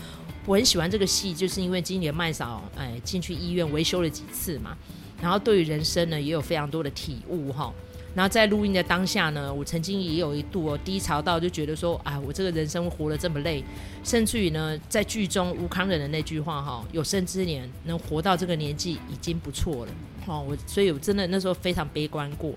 [0.46, 4.76] 我很喜欢这个戏，就是因为今年麦嫂哎进去医院维修了几次嘛。
[5.22, 7.72] 然后对于人生呢，也有非常多的体悟哈。
[8.15, 13.63] 然后在录音的当下呢，我曾经也有一度哦低潮到就觉得说，啊，我这个人生活得这么累，
[14.04, 19.91] 甚至于呢，在剧中吴康仁的那句话哈，有生之年能活到这个年纪已经不错了。
[20.28, 22.54] 哦，我所以我真的那时候非常悲观过。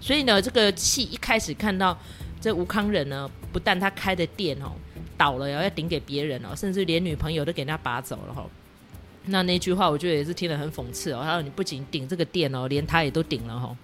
[0.00, 1.98] 所以呢，这个戏一开始看到
[2.40, 4.70] 这吴康仁呢，不但他开的店哦
[5.16, 8.46] 倒了，要要顶给别人哦，甚至连女朋友都给人家拔走了哈。
[9.26, 11.20] 那那句话，我觉得也是听得很讽刺哦。
[11.24, 13.74] 他说：“你不仅顶这个店哦，连他也都顶了哈。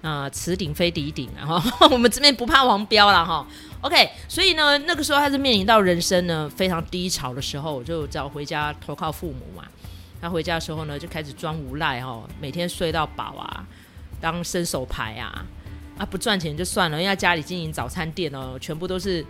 [0.00, 3.46] 那此顶非彼顶然后， 我们这边不怕黄标了哈。
[3.80, 9.64] OK，所以呢，那个时候他是面临到人生呢非常低潮的时候，我就只好回家投靠父母嘛。
[10.20, 13.64] 他回家的时候呢，就开始装无赖哈，每天睡到饱啊，
[14.20, 15.44] 当伸手牌啊，
[15.96, 19.24] 啊不赚钱就算了，因为他家里经营早餐店哦，全部都是。”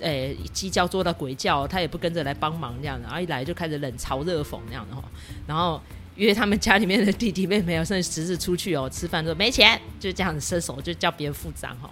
[0.00, 5.02] 诶，鸡叫做到鬼叫，他也不跟着来帮忙这样的，然后一来就开始冷嘲热讽那样的哈，
[5.46, 5.80] 然后
[6.16, 11.90] 约他们家里面的弟弟妹妹甚至侄子出去哦吃饭，说没钱，就这样子伸手就叫别人付账哈。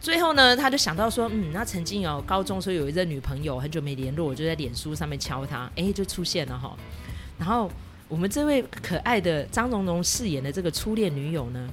[0.00, 6.76] 最后呢，他就想到说，嗯，那曾经哦高中时候有一任女朋友，很久没联络，我就在脸书上面敲他，哎，就出现了哈。
[7.38, 7.70] 然后
[8.08, 11.68] 我们这位可爱的张榕容饰演的这个初恋女友呢。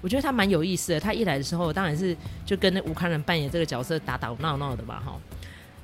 [0.00, 1.00] 我觉得她蛮有意思的。
[1.00, 2.14] 她一来的时候，当然是
[2.44, 5.18] 就跟那吴康仁扮演这个角色打打闹闹的吧，哈。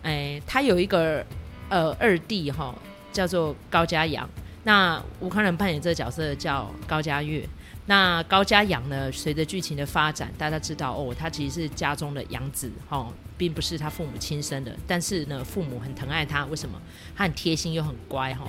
[0.02, 1.24] 哎，她有一个
[1.70, 2.74] 呃二弟哈，
[3.12, 4.28] 叫做高家阳。
[4.64, 7.48] 那吴康仁扮演这个角色叫高家月。
[7.86, 14.76] 那高家阳呢，随着剧情的发展，大家知道哦，他其实是家中的养子哈，并不是他父母亲生的。
[14.86, 16.80] 但是呢，父母很疼爱他，为什么？
[17.16, 18.46] 他很贴心又很乖哈。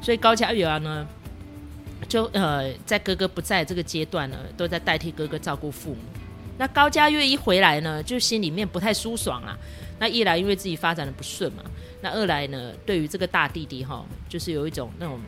[0.00, 1.06] 所以高家月啊呢。
[2.10, 5.98] 就呃，在哥哥不在这个阶段呢，都在代替哥哥照顾父母。
[6.58, 9.56] 那高家月一回来呢，就心里面不太舒爽啊。
[9.98, 11.64] 那一来因为自己发展的不顺嘛，
[12.02, 15.18] 那二来呢，对于这个大弟弟哈，就是有一种那种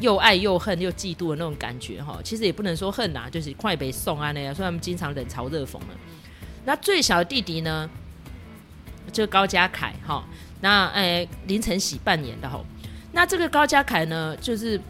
[0.00, 2.18] 又爱又恨又嫉妒的那种感觉哈。
[2.24, 5.86] 其实也不能说恨呐，就是快被送啊那样，所以他们经常冷嘲热讽了。
[6.64, 7.88] 那最小的弟弟呢，
[9.12, 10.24] 就高家凯哈，
[10.60, 12.62] 那哎林晨喜扮演的哈。
[13.12, 14.80] 那这个高家凯呢，就是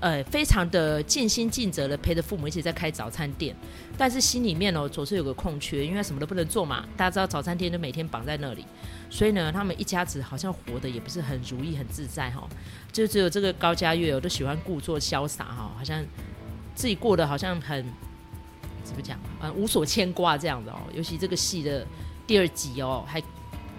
[0.00, 3.54] 呃非常的尽心尽责的陪着父母一起在开早餐店，
[3.98, 6.86] 但是心里面哦总是有个空缺，因为什么都不能做嘛。
[6.96, 8.64] 大家知道早餐店就每天绑在那里，
[9.10, 12.48] 所以呢，他们一家子好像活得也不是很如意、很自在哈、
[12.96, 16.02] 就只有这个高嘉月我，都喜欢故作潇洒哈，好像
[16.74, 17.84] 自己过得好像很
[18.82, 20.78] 怎么讲，嗯，无所牵挂这样的哦。
[20.94, 21.86] 尤其这个戏的
[22.26, 23.22] 第二集哦，还。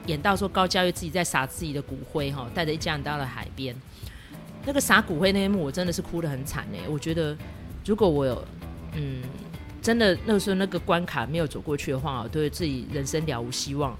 [0.06, 3.76] 演到说高嘉月自己在撒自己的骨灰哈，带着一家人到了海边。
[4.66, 6.88] 那个撒骨灰那一幕，我真的是哭得很惨哎。
[6.88, 7.38] 我觉得
[7.84, 8.42] 如果我有
[8.94, 9.22] 嗯，
[9.82, 13.94] 真的那个时候那个关卡没有走过去的话，我对自己人生了无希望。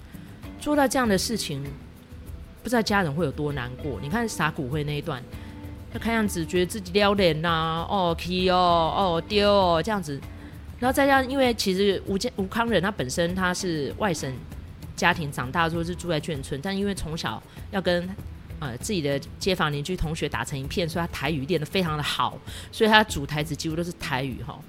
[0.62, 1.62] 做到这样的事情，
[2.68, 3.98] 不知道家人会有多难过。
[4.02, 5.24] 你看撒骨灰那一段，
[5.94, 10.20] 他看样子觉得自己撩脸呐，哦，踢哦，哦丢哦这样子。
[10.80, 14.34] 然后再加上，因为其实吴家吴康仁他本身他是外省。
[14.98, 18.10] 家庭长大之后是住在眷村，但因为从小要跟
[18.60, 22.36] 呃自己的街坊邻居同学打成一片，所以他台语练得非常的好，
[22.72, 24.60] 所以他主台词几乎都是台语哈。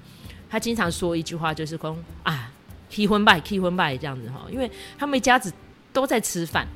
[0.47, 2.51] 他经常说一句话就是说啊，
[2.91, 5.51] 结婚拜，结婚拜这样子哈，因为他们一家子
[5.91, 6.67] 都在吃饭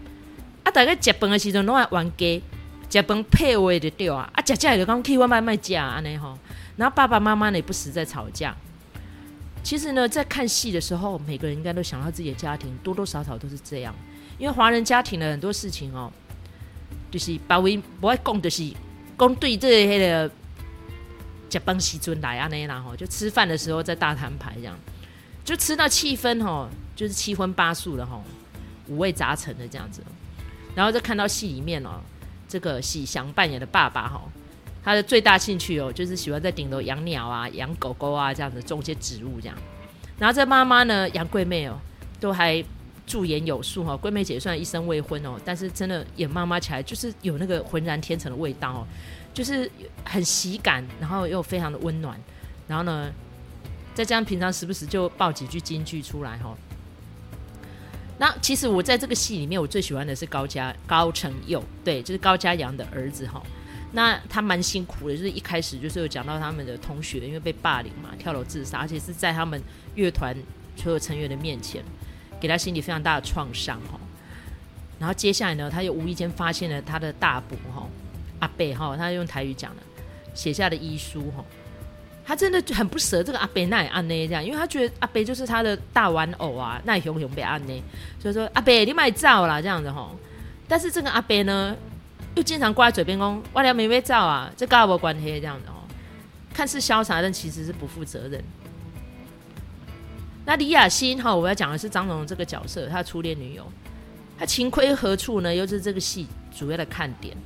[0.63, 2.41] 啊，大概吃饭的时候拢爱玩 gay，
[2.89, 6.37] 吃饭配位的对啊，啊吃吃就讲去外卖卖假安尼吼，
[6.77, 8.55] 然后爸爸妈妈呢也不时在吵架。
[9.63, 13.95] 其实呢，在看戏的时候，每个人应该都想到自己的家庭，多多少少都是这样。
[14.37, 16.11] 因为华人家庭的很多事情哦，
[17.09, 18.73] 就是把为不爱讲，就是
[19.17, 20.29] 讲对这些的
[21.47, 24.77] 结帮西尊来啊那啦吼，就吃饭的时候在大摊牌这样，
[25.45, 28.21] 就吃到气氛吼，就是七荤八素的吼，
[28.87, 30.03] 五味杂陈的这样子。
[30.75, 32.01] 然后再看到戏里面哦，
[32.47, 34.29] 这个喜祥扮演的爸爸吼。
[34.85, 39.57] 他的最大兴趣哦，就是喜欢在顶楼养鸟啊、养狗狗啊，这样子种些植物这样。
[40.19, 41.79] 然后这妈妈呢，杨贵妹哦，
[42.19, 42.61] 都还
[43.07, 43.95] 驻颜有术哈。
[43.95, 48.87] 贵妹姐虽然一生未婚哦，但是真的演妈妈起来就是有那个浑然天成的味道哦，
[49.33, 49.71] 就是
[50.03, 52.19] 很喜感，然后又非常的温暖。
[52.67, 53.09] 然后呢，
[53.93, 56.53] 再加上平常时不时就爆几句金句出来哈。
[58.23, 63.43] 那其实我在这个戏里面，我最喜欢的是高家高成佑，对，就是高家阳的儿子哈。
[63.91, 69.61] 那他蛮辛苦的，就是一开始就是有讲到他们的同学因为被霸凌嘛，跳楼自杀，而且是在他们
[69.95, 70.33] 乐团
[70.77, 71.83] 所有成员的面前，
[72.39, 73.99] 给他心里非常大的创伤哈。
[74.99, 77.85] 然后接下来呢，他又无意间发现了他的大伯哈
[78.39, 79.83] 阿伯哈，他用台语讲的，
[80.33, 81.43] 写下的遗书哈，
[82.25, 87.83] 他真的很不舍这个阿伯那也按呢这样，因为他觉得阿伯就是他的大玩偶啊，那熊熊被安呢，
[88.19, 90.15] 所以说阿伯你买照啦这样子吼。
[90.67, 91.75] 但是这个阿伯呢？
[92.35, 95.85] 又经常挂在嘴边说：“我俩没被照啊，这跟我关系这样子哦。”
[96.51, 98.43] 看似潇洒，但其实是不负责任。
[100.43, 103.63] 那李雅欣哈，我要讲的是张榕这个角色，他初恋女友，
[104.39, 105.53] 他情亏何处呢？
[105.53, 107.37] 又是这个戏主要的看点。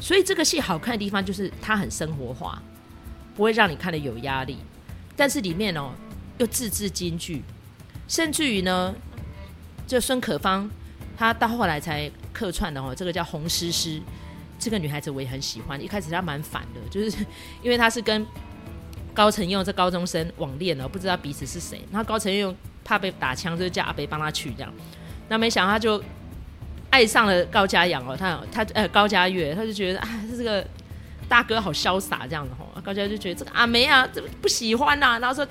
[0.00, 2.60] 所以这个戏好看的地方就是它很生活化，
[3.38, 4.58] 不会让你看得有压力。
[5.16, 5.92] 但是里面哦，
[6.38, 7.42] 又字字金句，
[8.06, 8.92] 甚至于呢，
[9.86, 10.68] 就孙可芳，
[11.16, 12.10] 她到后来才。
[12.30, 14.00] 客串的哦，这个叫洪诗诗，
[14.60, 15.82] 这个女孩子我也很喜欢。
[15.82, 17.26] 一开始她蛮烦的，就是
[17.64, 18.24] 因为她是跟
[19.12, 21.84] 高成佑这高中生网恋了，不知道彼此是谁。
[21.90, 24.72] 然后高成佑怕被打枪，就叫阿北帮他去这样。
[25.28, 26.00] 那没想到他就
[26.90, 30.64] 爱上了高家阳哦，他他呃高家月，他就觉得啊，这个
[31.28, 32.67] 大哥好潇洒这样的吼。
[32.80, 35.18] 高家就觉得这个阿梅啊，这不喜欢呐、啊？
[35.18, 35.46] 然后说，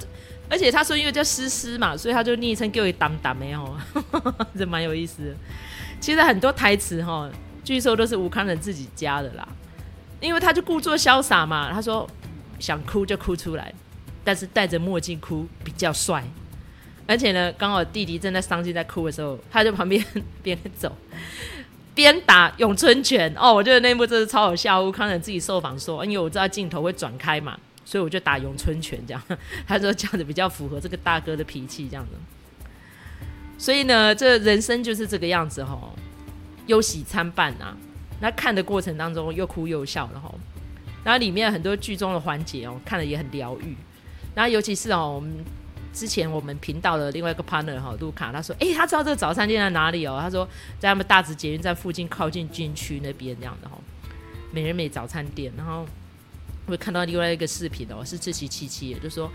[0.49, 3.77] 而且他说因为叫诗诗嘛，所以他就昵称叫为当当梅哦，
[4.57, 5.35] 这蛮有意思的。
[5.99, 7.29] 其实很多台词哈，
[7.63, 9.47] 据说都是吴康仁自己加的啦，
[10.19, 11.71] 因为他就故作潇洒嘛。
[11.73, 12.09] 他说
[12.59, 13.73] 想哭就哭出来，
[14.23, 16.23] 但是戴着墨镜哭比较帅。
[17.07, 20.03] 而且呢，刚好弟弟正在伤心在哭的时候，他就旁边
[20.43, 20.95] 边走
[21.97, 23.33] 边打咏春拳。
[23.35, 24.81] 哦，我觉得那一幕真是超有笑。
[24.81, 29.21] 吴康仁自己受访说，因为我知道镜头会转开嘛，所以我就打咏春拳这样。
[29.67, 32.11] 他说这样子比较符合这个大哥的脾气这样子。
[33.57, 35.93] 所以呢，这人生就是这个样子吼，
[36.67, 37.75] 忧喜参半啊。
[38.21, 40.33] 那看的过程当中又哭又笑的吼，
[41.03, 43.75] 然后里面很多剧中的环节哦，看了也很疗愈。
[44.35, 45.43] 然后尤其是哦，我们
[45.97, 50.19] 之前我们频道的另外一个 partner 哈，卢卡他说，哎，他知道这个早餐店在哪里哦？
[50.21, 50.47] 他说
[50.79, 53.75] 在他们大直捷运站附近，靠近军区那边这样的哈，
[54.51, 55.51] 美人美早餐店。
[55.57, 55.87] 然后
[56.67, 59.31] 会看到另外一个视频哦，是志祺七七，也就说。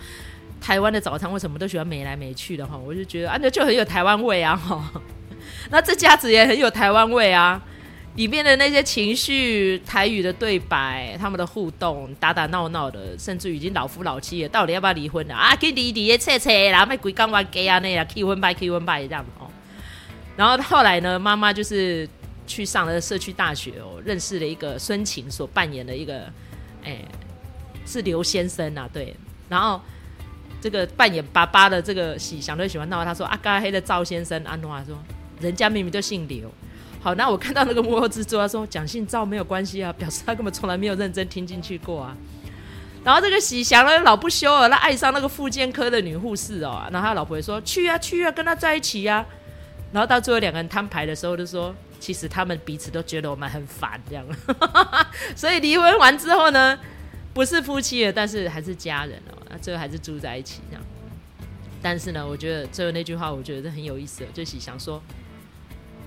[0.60, 2.78] 台湾的早餐为什么都喜欢美来美去的哈？
[2.78, 4.92] 我就觉得啊，那就很有台湾味啊哈。
[5.70, 7.60] 那这家子也很有台湾味啊，
[8.14, 15.56] 里面的那些情绪、台语的对白、他们的互动、打打闹闹的，甚至已经老夫老妻了，到底要不要离婚了啊？
[15.56, 19.48] 给弟弟也切切，然后卖鬼刚玩 gay 啊那样，结婚拜结婚拜这样子哦。
[20.36, 22.06] 然后后来呢，妈妈就是
[22.46, 26.30] 去上了社区大学哦，认识了一个孙晴所扮演的一个，
[26.84, 26.98] 哎，
[27.86, 29.16] 是刘先生啊，对，
[29.48, 29.80] 然后
[30.60, 34.98] 这个扮演爸爸的这个喜祥都喜欢闹，他说啊，嘎黑的赵先生，安诺瓦说，
[35.40, 36.52] 人家明明就姓刘，
[37.02, 42.16] 好，那我看到那个幕后制作，他说讲姓赵没有关系啊， 表示他根本从来没有认真听进去过啊。
[43.02, 49.26] 然后这个喜祥呢，老不休啊，他爱上那个妇健科的女护士哦，然后他老婆也说去啊去啊，跟他在一起呀、啊。
[49.92, 54.24] 然后到最后两个人摊牌的时候，就说其实他们彼此都觉得我们很烦这样。
[55.34, 56.78] 所以离婚完之后呢，
[57.34, 60.82] 不是夫妻了，但是还是家人哦，那最后还是住在一起这样。
[61.82, 65.02] 但是呢，我觉得最后那句话，我觉得很有意思，就喜祥说：“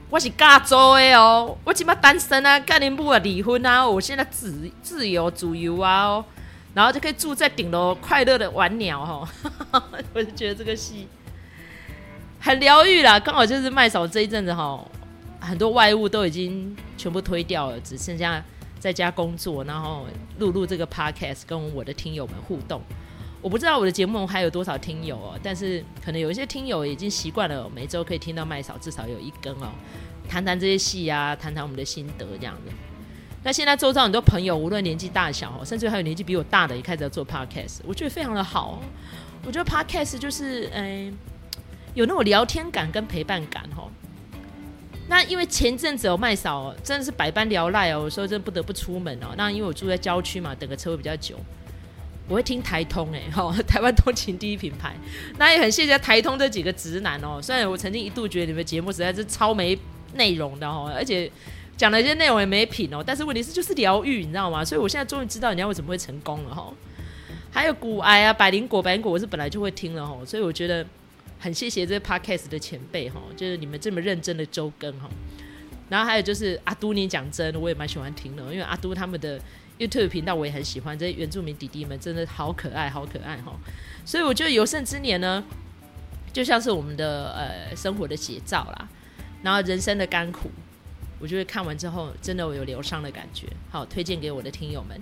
[0.09, 6.25] 我是加州的哦，我起码单身啊，跟你不啊离婚啊，我现在自自由自由啊哦。”
[6.75, 9.29] 然后就可以住在顶楼，快乐的玩鸟哈，
[10.13, 11.07] 我就觉得这个戏
[12.39, 13.17] 很疗愈啦。
[13.17, 14.83] 刚好就是麦嫂这一阵子哈，
[15.39, 18.43] 很多外务都已经全部推掉了，只剩下
[18.77, 20.05] 在家工作，然后
[20.39, 22.81] 录录这个 podcast，跟我的听友们互动。
[23.45, 29.69] 我不知道我的节目还有多少听友哦，但是可能有一些听友已经习惯了每周可以听到麦嫂至少有一更哦，
[30.27, 32.71] 谈谈这些戏啊，谈谈我们的心得这样的。
[33.43, 38.81] 那现在周遭很多朋友，无论年纪大小哦，甚至还有年纪比我大的，也开始要做 podcast，我觉得非常的好。
[39.45, 41.15] 我觉得 podcast 就是，嗯、
[41.93, 43.87] 有那种聊天感跟陪伴感哈。
[45.07, 49.35] 那因为前阵子有麦嫂，真的是百般聊赖哦，有时候真的不得不出门哦。
[49.37, 51.35] 那因为我住在郊区嘛，等个车会比较久，
[52.27, 54.95] 我会听台通哎，哈， 台湾通勤第一品牌。
[55.37, 57.39] 那也很谢谢台通这几个直男哦。
[57.41, 59.77] 虽然我曾经一度觉得你们节目实在是超没
[60.13, 61.31] 内容的哦，而且。
[61.77, 64.63] 讲的一些内容也没品哦，但是问题是就是疗愈，你知道吗？
[64.63, 66.71] 所以我现在终于知道人家为什么会成功了哈。
[67.51, 70.87] 还有股癌啊，百灵果、百灵果，我是本来就会听了哈，所以我觉得
[71.37, 75.09] 很谢谢这些 podcast 的前辈哈，就是你们这么认真的周更哈。
[75.89, 79.37] 然后还有就是阿都你讲真，我也蛮喜欢听的，因为阿都他们的
[79.77, 83.53] YouTube 频道我也很喜欢，这些原住民弟弟们真的好可爱，好可爱哈。
[84.05, 85.43] 所以我觉得有生之年呢，
[86.31, 88.87] 就像是我们的呃生活的写照啦，
[89.43, 90.49] 然后人生的甘苦。
[91.17, 93.47] 我就会看完之后，真的我有疗伤的感觉。
[93.71, 95.01] 好，推荐给我的听友们。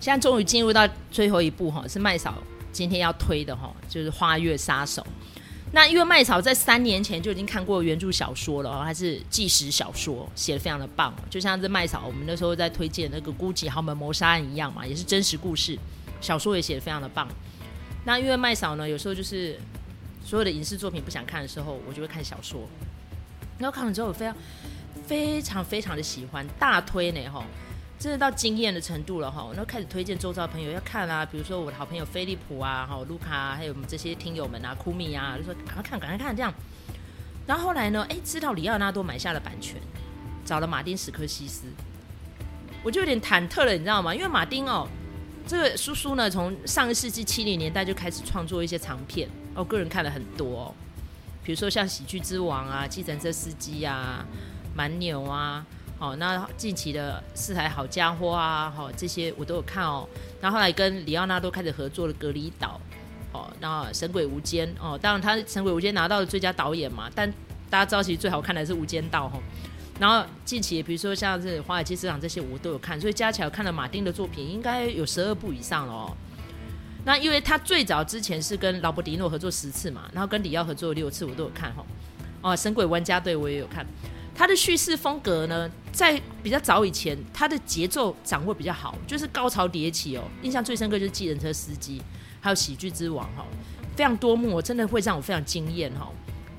[0.00, 5.02] 现在终于进入到最后一部哈，是麦嫂今天要推的哈，就是《花月杀手》。
[5.72, 11.12] 那因为麦嫂在三年前就已经看过原著小说了哦，还是纪实小说，写的非常的棒。
[11.28, 15.78] 就像这麦嫂我们那时候在推荐那个《孤寂豪门谋杀案》一样嘛，也是真实故事，
[16.20, 17.26] 小说也写的非常的棒。
[18.04, 19.58] 那因为麦嫂呢，有时候就是。
[20.24, 22.60] 所有的影视作品不想看的时候，我就会看小说。
[23.58, 24.36] 然后看了之后，我非常、
[25.04, 27.44] 非常、非常的喜欢，大推呢哈，
[28.02, 29.48] 真的到惊艳的程度了哈。
[29.52, 36.52] 然后开始推荐周遭朋友要看啊，比如说我的好朋友菲利普啊、哈卢卡，还有我们这些听友们啊、库米啊，就说赶快看、赶快看这样。
[37.46, 39.80] 然后后来呢，哎，知道李奥纳多买下了版权，
[40.44, 41.66] 找了马丁史科西斯，
[42.82, 44.12] 我就有点忐忑了，你知道吗？
[44.12, 44.88] 因为马丁哦，
[45.46, 49.28] 这个叔叔呢，从上个世纪七零年代就开始创作一些长片。
[49.54, 50.74] 我个人看了很多，哦，
[51.44, 54.24] 比如说像《喜剧之王》啊，《计程车司机》啊，
[54.76, 55.64] 《蛮牛》啊，
[56.02, 60.04] 哦，那近期的《四台好家伙》啊，好，这些我都有看哦。
[60.40, 62.80] 那后来跟李奥纳多开始合作了《隔离岛》，
[63.38, 67.32] 哦，那《神鬼无间》哦，当然他《神鬼无间》拿到了最佳导演嘛，但
[67.70, 69.38] 大家知道其实最好看的是《无间道》哈。
[70.00, 76.16] 然后近期比如说像是《华尔街之狼》这些我都有看，所以加起来看了马丁的作品应该有十二部以上了哦。
[77.04, 81.86] 那因为他最早之前是跟劳勃迪诺合作十次嘛，然后跟李奥合作六次，我都有看哈。
[82.40, 83.86] 哦，《神鬼玩家队》我也有看。
[84.34, 90.24] 他的叙事风格呢，在比较早以前，他的节奏掌握比较好，就是高潮迭起哦。
[90.42, 91.98] 印象最深刻就是《计程车司机》，
[92.40, 93.44] 还有《喜剧之王》哈，
[93.94, 96.10] 非常多幕，真的会让我非常惊艳哈。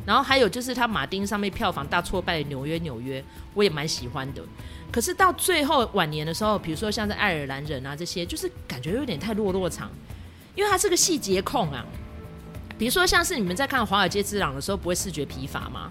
[0.05, 3.21] 然后还有就是他马丁上面票房大挫败的《纽约纽约》，
[3.53, 4.43] 我也蛮喜欢的。
[4.91, 9.89] 可是到最后晚年的时候，比如说像在《爱尔兰人》啊这些，就是感觉有点太落落长。
[10.55, 11.83] 因为他是个细节控啊，
[12.77, 15.89] 比如说像是你们在看《华尔街之狼》的时候，不会视觉疲乏吗？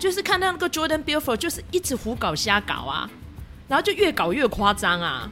[0.00, 3.08] 就是看到那个 Jordan Belfort 就是一直胡搞瞎搞啊，
[3.68, 5.30] 然后就越搞越夸张啊，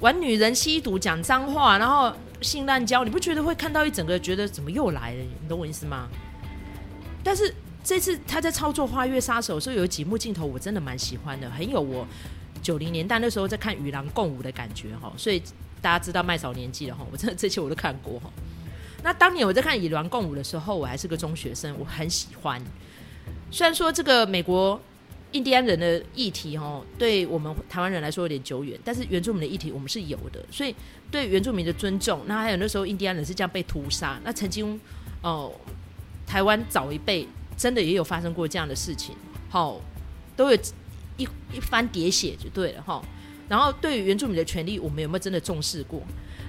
[0.00, 5.22] 玩女人、吸毒、讲脏话，然后性滥交，你不觉得会看到一整个觉得怎么又来了？
[5.40, 6.08] 你懂我意思吗？
[7.22, 12.06] 但是这次他在操作《花月杀手》的时候，有几幕镜头我真的蛮喜欢的，很有我
[12.60, 15.40] 九零年代那时候在看《与狼共舞》的感觉哈，所以。
[15.80, 18.28] 大家知道麦嫂年纪了哈，我真的这些我都看过哈。
[19.04, 22.60] 那当年我在看《与狼共舞》的时候，我还是个中学生，我很喜欢。
[23.50, 24.80] 虽然说这个美国
[25.32, 30.74] 印第安人的议题哈，对我们台湾人来说有点久远，但是原住民的议题我们是有的，所以
[31.10, 32.22] 对原住民的尊重。
[32.26, 34.78] 那还有那时候印第安人是这样被屠杀，那曾经
[35.20, 35.52] 哦、
[36.26, 37.26] 台湾早一辈
[37.56, 39.16] 真的也有发生过这样的事情，
[39.48, 39.80] 好，
[40.36, 40.58] 都有
[41.16, 43.02] 一一番喋血就对了哈。
[43.48, 46.00] 然后对于原住民的权利，我们有没有真的重视过？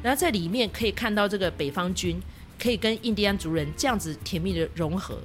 [0.04, 2.22] 然后在里面可以看到这个北方军
[2.60, 5.18] 可以跟印第安族人这样子甜蜜的融合，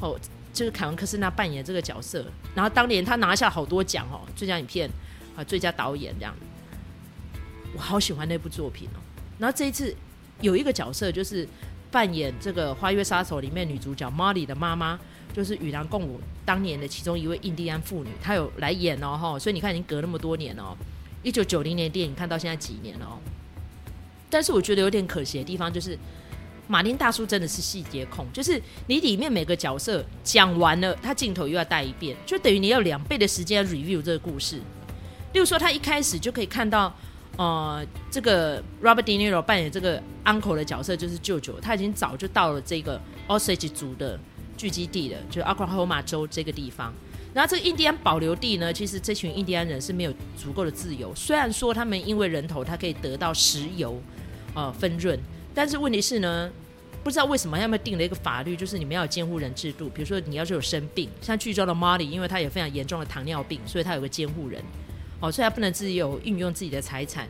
[0.00, 0.18] 哦，
[0.56, 2.24] 就是凯文·科斯纳扮演这个角色。
[2.54, 4.90] 然后当年他拿下好多奖哦，最佳影片
[5.36, 6.34] 啊，最佳导演这样。
[7.74, 8.98] 我好喜欢那部作品哦。
[9.38, 9.94] 然后这一次
[10.40, 11.46] 有一个角色就是
[11.90, 14.98] 扮演这个《花月杀手》里面女主角 Molly 的妈妈，
[15.34, 19.38] 就是与狼共舞当年的其中一位印第安妇女，她有来演哦哈。
[19.38, 20.74] 所以你看，已经隔那么多年哦，
[21.22, 23.20] 一九九零年电影看到现在几年了哦。
[24.28, 25.96] 但是我觉得有点可惜的地方就是，
[26.68, 34.56] 马丁大叔真的是细节控，就是你里面每个角色讲完了，他镜头又要带一遍，就等于你要两倍的时间 review 这个故事。
[35.32, 36.92] 例如说，他一开始就可以看到，
[37.36, 44.18] 呃，这个 Robert De Niro 扮演这个 uncle 的角色就是舅舅，他已经早就到了这个 Osage 族的
[44.56, 46.92] 聚集地了，就是 Oklahoma 州这个地方。
[47.32, 54.02] 然后这个印第安保留地呢，其实这群印第安人是没有足够的自由，虽然说他们因为人头，他可以得到石油。
[54.54, 55.20] 呃，分润，
[55.56, 56.50] 但是问题是呢，
[57.02, 59.88] 不知道为什么他们定了一个法律，就是你们要有监护人制度。
[59.88, 64.62] 比如说，你要是有生病，像剧中的 Molly，因为他有非常严重的糖尿病，所以他有个监护人，
[65.18, 67.26] 哦，所以他不能自己有运用自己的财产。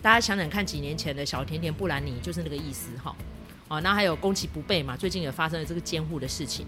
[0.00, 3.12] 大家想想看，几年前的小甜甜布兰妮就是那个意思，哈，
[3.66, 6.64] 哦，那还有攻其不备嘛，最近也发生了这个监护的事情，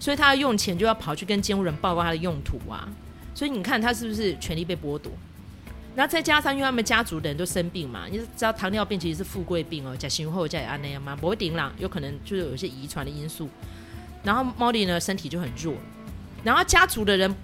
[0.00, 2.88] 所以他要用钱就要跑去跟监护人报告他的用途啊，
[3.32, 5.12] 所以你看他是不是权利被剥夺？
[5.94, 13.48] 然后再加上，因为他们家族的人都生病嘛，你知道糖尿病其实是富贵病哦，甲型后再也安那样嘛，不会顶了，有可能就是有一些遗传的因素。
[14.24, 15.74] 然后莫莉呢，身体就很弱，
[16.42, 17.34] 然后家族的人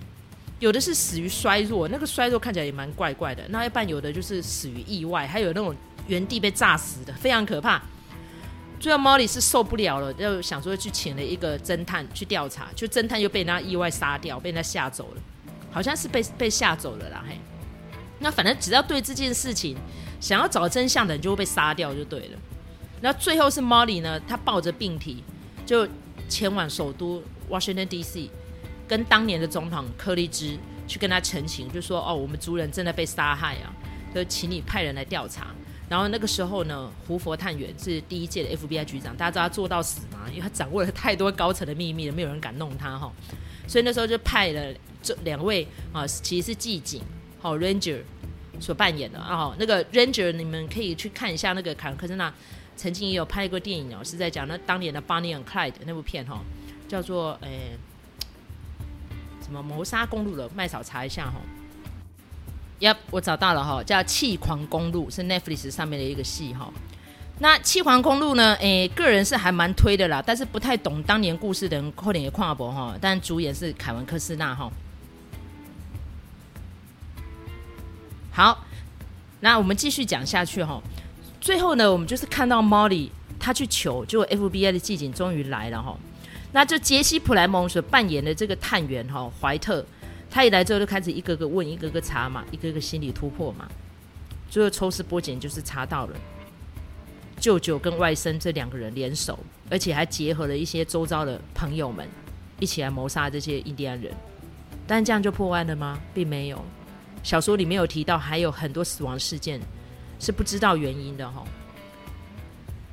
[0.60, 3.42] 有的是死于衰弱，那个衰弱看起来也蛮怪怪的。
[3.48, 5.74] 那一半有的就是死于意外，还有那种
[6.06, 7.82] 原地被炸死的，非常可怕。
[8.80, 15.22] 最后莫莉是受不了了，就想说去请了一个侦探去调查，就侦探又被人家意外杀掉，被人家吓走了，
[15.70, 17.36] 好像是被被吓走了啦，嘿。
[18.20, 19.76] 那反正只要对这件事情
[20.20, 22.38] 想要找真相的人就会被杀掉就对了。
[23.00, 25.22] 那最后是 Molly 呢，他抱着病体
[25.64, 25.86] 就
[26.28, 28.28] 前往首都 Washington D.C.，
[28.88, 33.72] 跟当年的总统柯立芝去跟他陈情，就说哦，我们族人正在被杀害啊，
[34.14, 35.54] 就请你派人来调查。
[35.88, 40.26] 然后那个时候呢，胡佛探员是第一届的 FBI 局长，大家知道他做到死吗？
[40.28, 43.10] 因为他掌握了太多高层的秘密了，没有人敢弄他哈。
[43.66, 47.00] 所以那时候就派了这两位啊，其实是骑警。
[47.40, 48.00] 好，Ranger
[48.60, 52.32] 所扮演的啊，那个 Ranger 你们可以去看一下那个凯文科斯纳
[52.76, 56.40] 曾经也有拍过电影哦，是在讲那当年的 Bonnie and Clyde 那部片哈，
[56.88, 57.78] 叫做诶、
[59.42, 61.40] 什么谋杀公路的，麦嫂查一下哈。
[62.80, 66.72] Yep，我找到了哈，叫《气狂公路》，是 Netflix 上面的一个戏哈。
[67.40, 74.70] 那《气狂公路》呢，诶、个人是还蛮推的啦，但是不太懂当年故事的人可能也跨不哈，但主演是凯文科斯纳哈。
[78.38, 78.64] 好，
[79.40, 80.80] 那我们继续讲下去哈。
[81.40, 85.98] 最后呢，我们就是看到 Molly 他去求，就 FBI 的骑警终于来了哈。
[86.52, 89.84] 那就杰西·普莱蒙所扮演的这个探员哈，怀特，
[90.30, 93.68] 他一来之后就开始一个个问，一个个查嘛，一个个心理突破嘛。
[94.48, 96.14] 最后抽丝剥茧，就是查到了
[97.40, 99.36] 舅舅跟外甥这两个人联手，
[99.68, 102.06] 而且还结合了一些周遭的朋友们
[102.60, 104.12] 一起来谋杀这些印第安人。
[104.86, 105.98] 但这样就破案了吗？
[106.14, 106.64] 并没有。
[107.22, 109.60] 小说里面有提到，还有很多死亡事件
[110.18, 111.44] 是不知道原因的哈。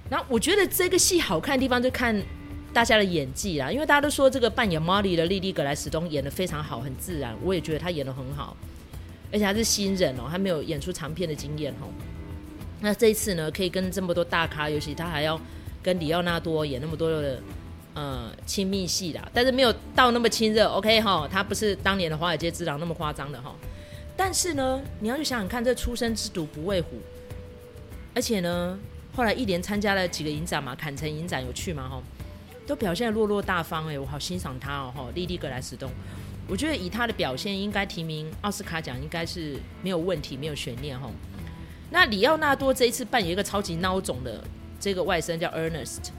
[0.10, 2.16] 然后我觉得这个戏好看的地方就看
[2.74, 7.36] 大家的演技啦，因为大家都说这个扮演 Molly 的莉莉·葛莱史东演得非常好，很自然。
[7.42, 8.56] 我也觉得她演得很好，
[9.32, 11.88] 而且还是新人哦，还没有演出长片的经验哦。
[12.82, 15.40] 那这一次呢，可以跟这么多大咖，尤其他还要
[15.82, 17.42] 跟里奥纳多演那么多的
[17.96, 20.68] 呃亲密戏啦，但是没有到那么亲热。
[20.68, 23.56] OK 哈，他不是当年的华尔街之狼那么夸张的哈。
[24.18, 26.97] 但是呢，你要去想想看，这初生之犊不畏虎，
[28.13, 28.80] 而且呢，
[29.13, 31.89] 后来一连参加了几个影展嘛，坎城影展有去嘛？
[31.89, 32.01] 哈，
[32.66, 35.91] 都表现落落大方哎，我好欣赏他哦，哈，莉莉·格莱斯东，
[36.47, 41.09] 我觉得以他的表现，应该提名奥斯卡奖应该是没有问题，没有悬念哈。
[41.91, 44.43] 那里奥纳多这一次扮演一个超级孬种的
[44.80, 46.09] 这个外甥叫 Ernest，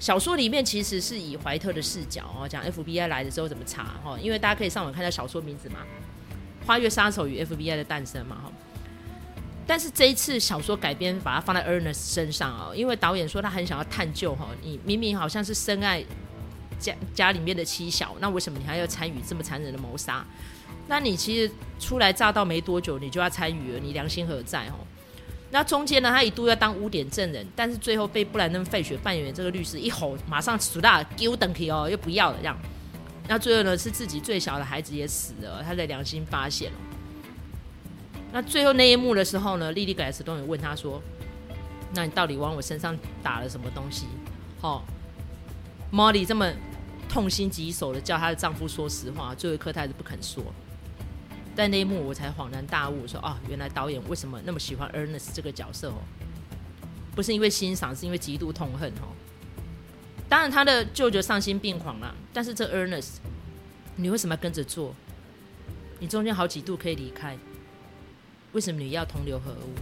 [0.00, 5.80] 小说里面其实是以怀特的视角哦，讲 FBI 来的时候怎么查哈，因为大家可以上网看一下小说名字嘛。
[6.66, 8.52] 花月杀手与 FBI 的诞生嘛，哈，
[9.66, 16.04] 但是这一次小说改编把它放在 Ernest 身上哦，因为导演说他很想要探究哈，你明明好像是深爱
[16.78, 20.24] 家家里面的妻小，那为什么你还要参与这么残忍的谋杀？
[20.86, 24.68] 那你其实初来乍到没多久，你就要参与了，你良心何在？
[24.70, 24.76] 哈，
[25.50, 32.58] 那中间呢，他一度要当污点证人，但是最后被布兰登·费雪扮演这个律师一吼，马上输大丢等题哦，又不要了这样。
[33.26, 36.78] 那最后呢，是自己最小的孩子也死了，他的良心发现了。
[38.32, 41.00] 那最后那一幕的时候呢，莉莉·葛莱斯顿也问他说
[41.94, 44.06] ：“那你到底往我身上打了什么东西？”
[44.60, 44.82] 哦，
[45.90, 46.52] 莫莉这么
[47.08, 50.42] 痛心疾首的叫她的丈夫说实话，最后一刻她还是不肯说。
[51.54, 56.02] 在那一幕，我才恍然大悟，说：“哦，原来导演为什么那么喜欢 Ernest 这个角色哦？
[57.14, 59.14] 不是因为欣赏，是因为极度痛恨哦。
[60.28, 63.16] 当然，他的舅舅丧心病狂了，但是这 Earnest，
[63.96, 64.94] 你为什么要跟着做？
[66.00, 67.38] 你中间好几度可以离开，
[68.52, 69.74] 为什么你要同流合污？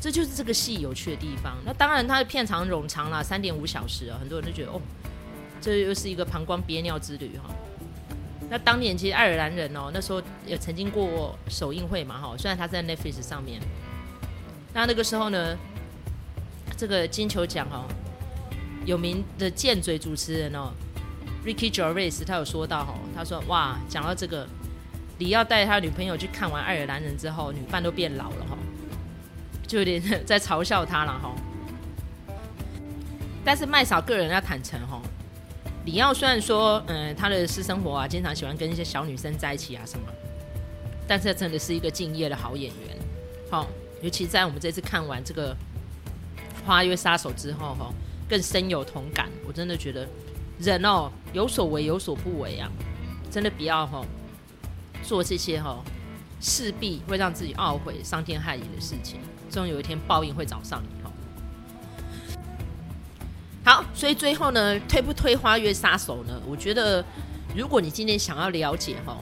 [0.00, 1.56] 这就是这个戏有趣的地方。
[1.66, 4.80] 那当然，它的片长冗长了，三点五小时啊，很多人都觉得哦，
[5.60, 7.54] 这又是一个膀胱憋尿之旅哈。”
[8.50, 13.60] 那当年其实爱尔兰人哦，那时候也曾经过首映会嘛哈，虽然他在 Netflix 上面。
[14.72, 15.56] 那那个时候呢，
[16.76, 17.84] 这个金球奖哦，
[18.88, 20.72] 有名的贱嘴主持人哦
[21.44, 24.48] ，Ricky Gervais 他有说到哈，他说哇，讲到这个，
[25.18, 28.56] 李要带他女朋友去看完爱尔兰人之后，女伴都变老了哈，
[29.66, 31.34] 就有点 在嘲笑他了哈。
[33.44, 35.02] 但是麦嫂个人要坦诚哈。
[35.84, 40.06] 李奥虽然说，嗯，他的私生活啊，经常喜欢跟一些小女生在一起啊什么，
[41.06, 42.96] 但是真的是一个敬业的好演员，
[43.50, 43.66] 好，
[44.00, 45.54] 尤其在我们这次看完这个
[46.66, 47.92] 《花月杀手》之后，哈，
[48.28, 49.28] 更深有同感。
[49.46, 50.06] 我真的觉得，
[50.58, 52.70] 人哦，有所为有所不为啊，
[53.30, 54.04] 真的不要哈
[55.02, 55.82] 做这些哈
[56.40, 59.18] 势必会让自己懊悔、伤天害理的事情，
[59.50, 61.10] 终有一天报应会找上你哦。
[63.64, 66.40] 好，所以最后呢，推不推《花月杀手》呢？
[66.46, 67.04] 我觉得，
[67.56, 69.16] 如果你今天想要了解哈，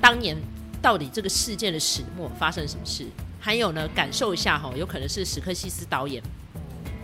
[0.00, 0.36] 当年
[0.82, 3.06] 到底这个事件的始末发生什么事，
[3.38, 6.22] 还有呢，感受一下哈，有可能是史克西斯导演，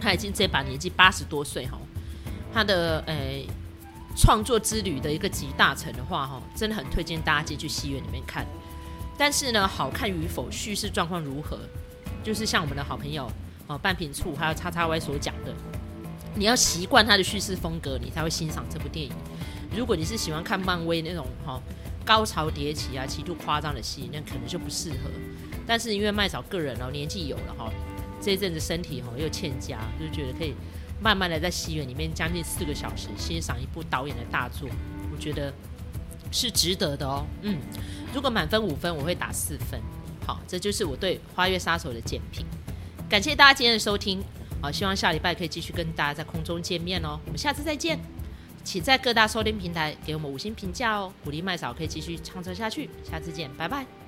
[0.03, 1.79] 他已经这把年纪八十多岁哈，
[2.53, 3.47] 他的诶
[4.17, 8.45] 创作之旅的一个集大成的话哈，真的很推荐大家进去戏院里面看。
[9.17, 11.59] 但是呢，好看与否，叙事状况如何，
[12.25, 13.31] 就是像我们的好朋友
[13.69, 15.55] 哦半瓶醋还有叉叉 Y 所讲的。
[16.35, 19.13] 你要习惯他的叙事风格，你才会欣赏这部电影。
[19.77, 21.61] 如果你是喜欢看漫威那种哈
[22.05, 25.11] 高潮迭起啊、极度夸张的戏，那可能就不适合。
[25.67, 27.71] 但是因为麦嫂个人哦年纪有了哈，
[28.23, 30.55] 这一阵子身体哈又欠佳，就觉得可以
[31.03, 34.69] 慢慢的在戏院里面将近四个小时欣赏一部导演的大作，
[35.13, 35.53] 我觉得
[36.31, 37.27] 是值得的哦。
[37.43, 37.59] 嗯，
[38.15, 39.81] 如果满分五分，我会打四分。
[40.25, 42.47] 好，这就是我对《花月杀手》的简评。
[43.11, 44.23] 感谢大家今天的收听。
[44.63, 47.19] 好，希望下礼拜可以继续跟大家在空中见面哦。
[47.27, 47.99] 我们下次再见，
[48.63, 52.89] 请在各大收听平台给我们五星评价哦，鼓励麦嫂可以继续唱车下去。
[53.03, 54.02] 下次见，拜拜。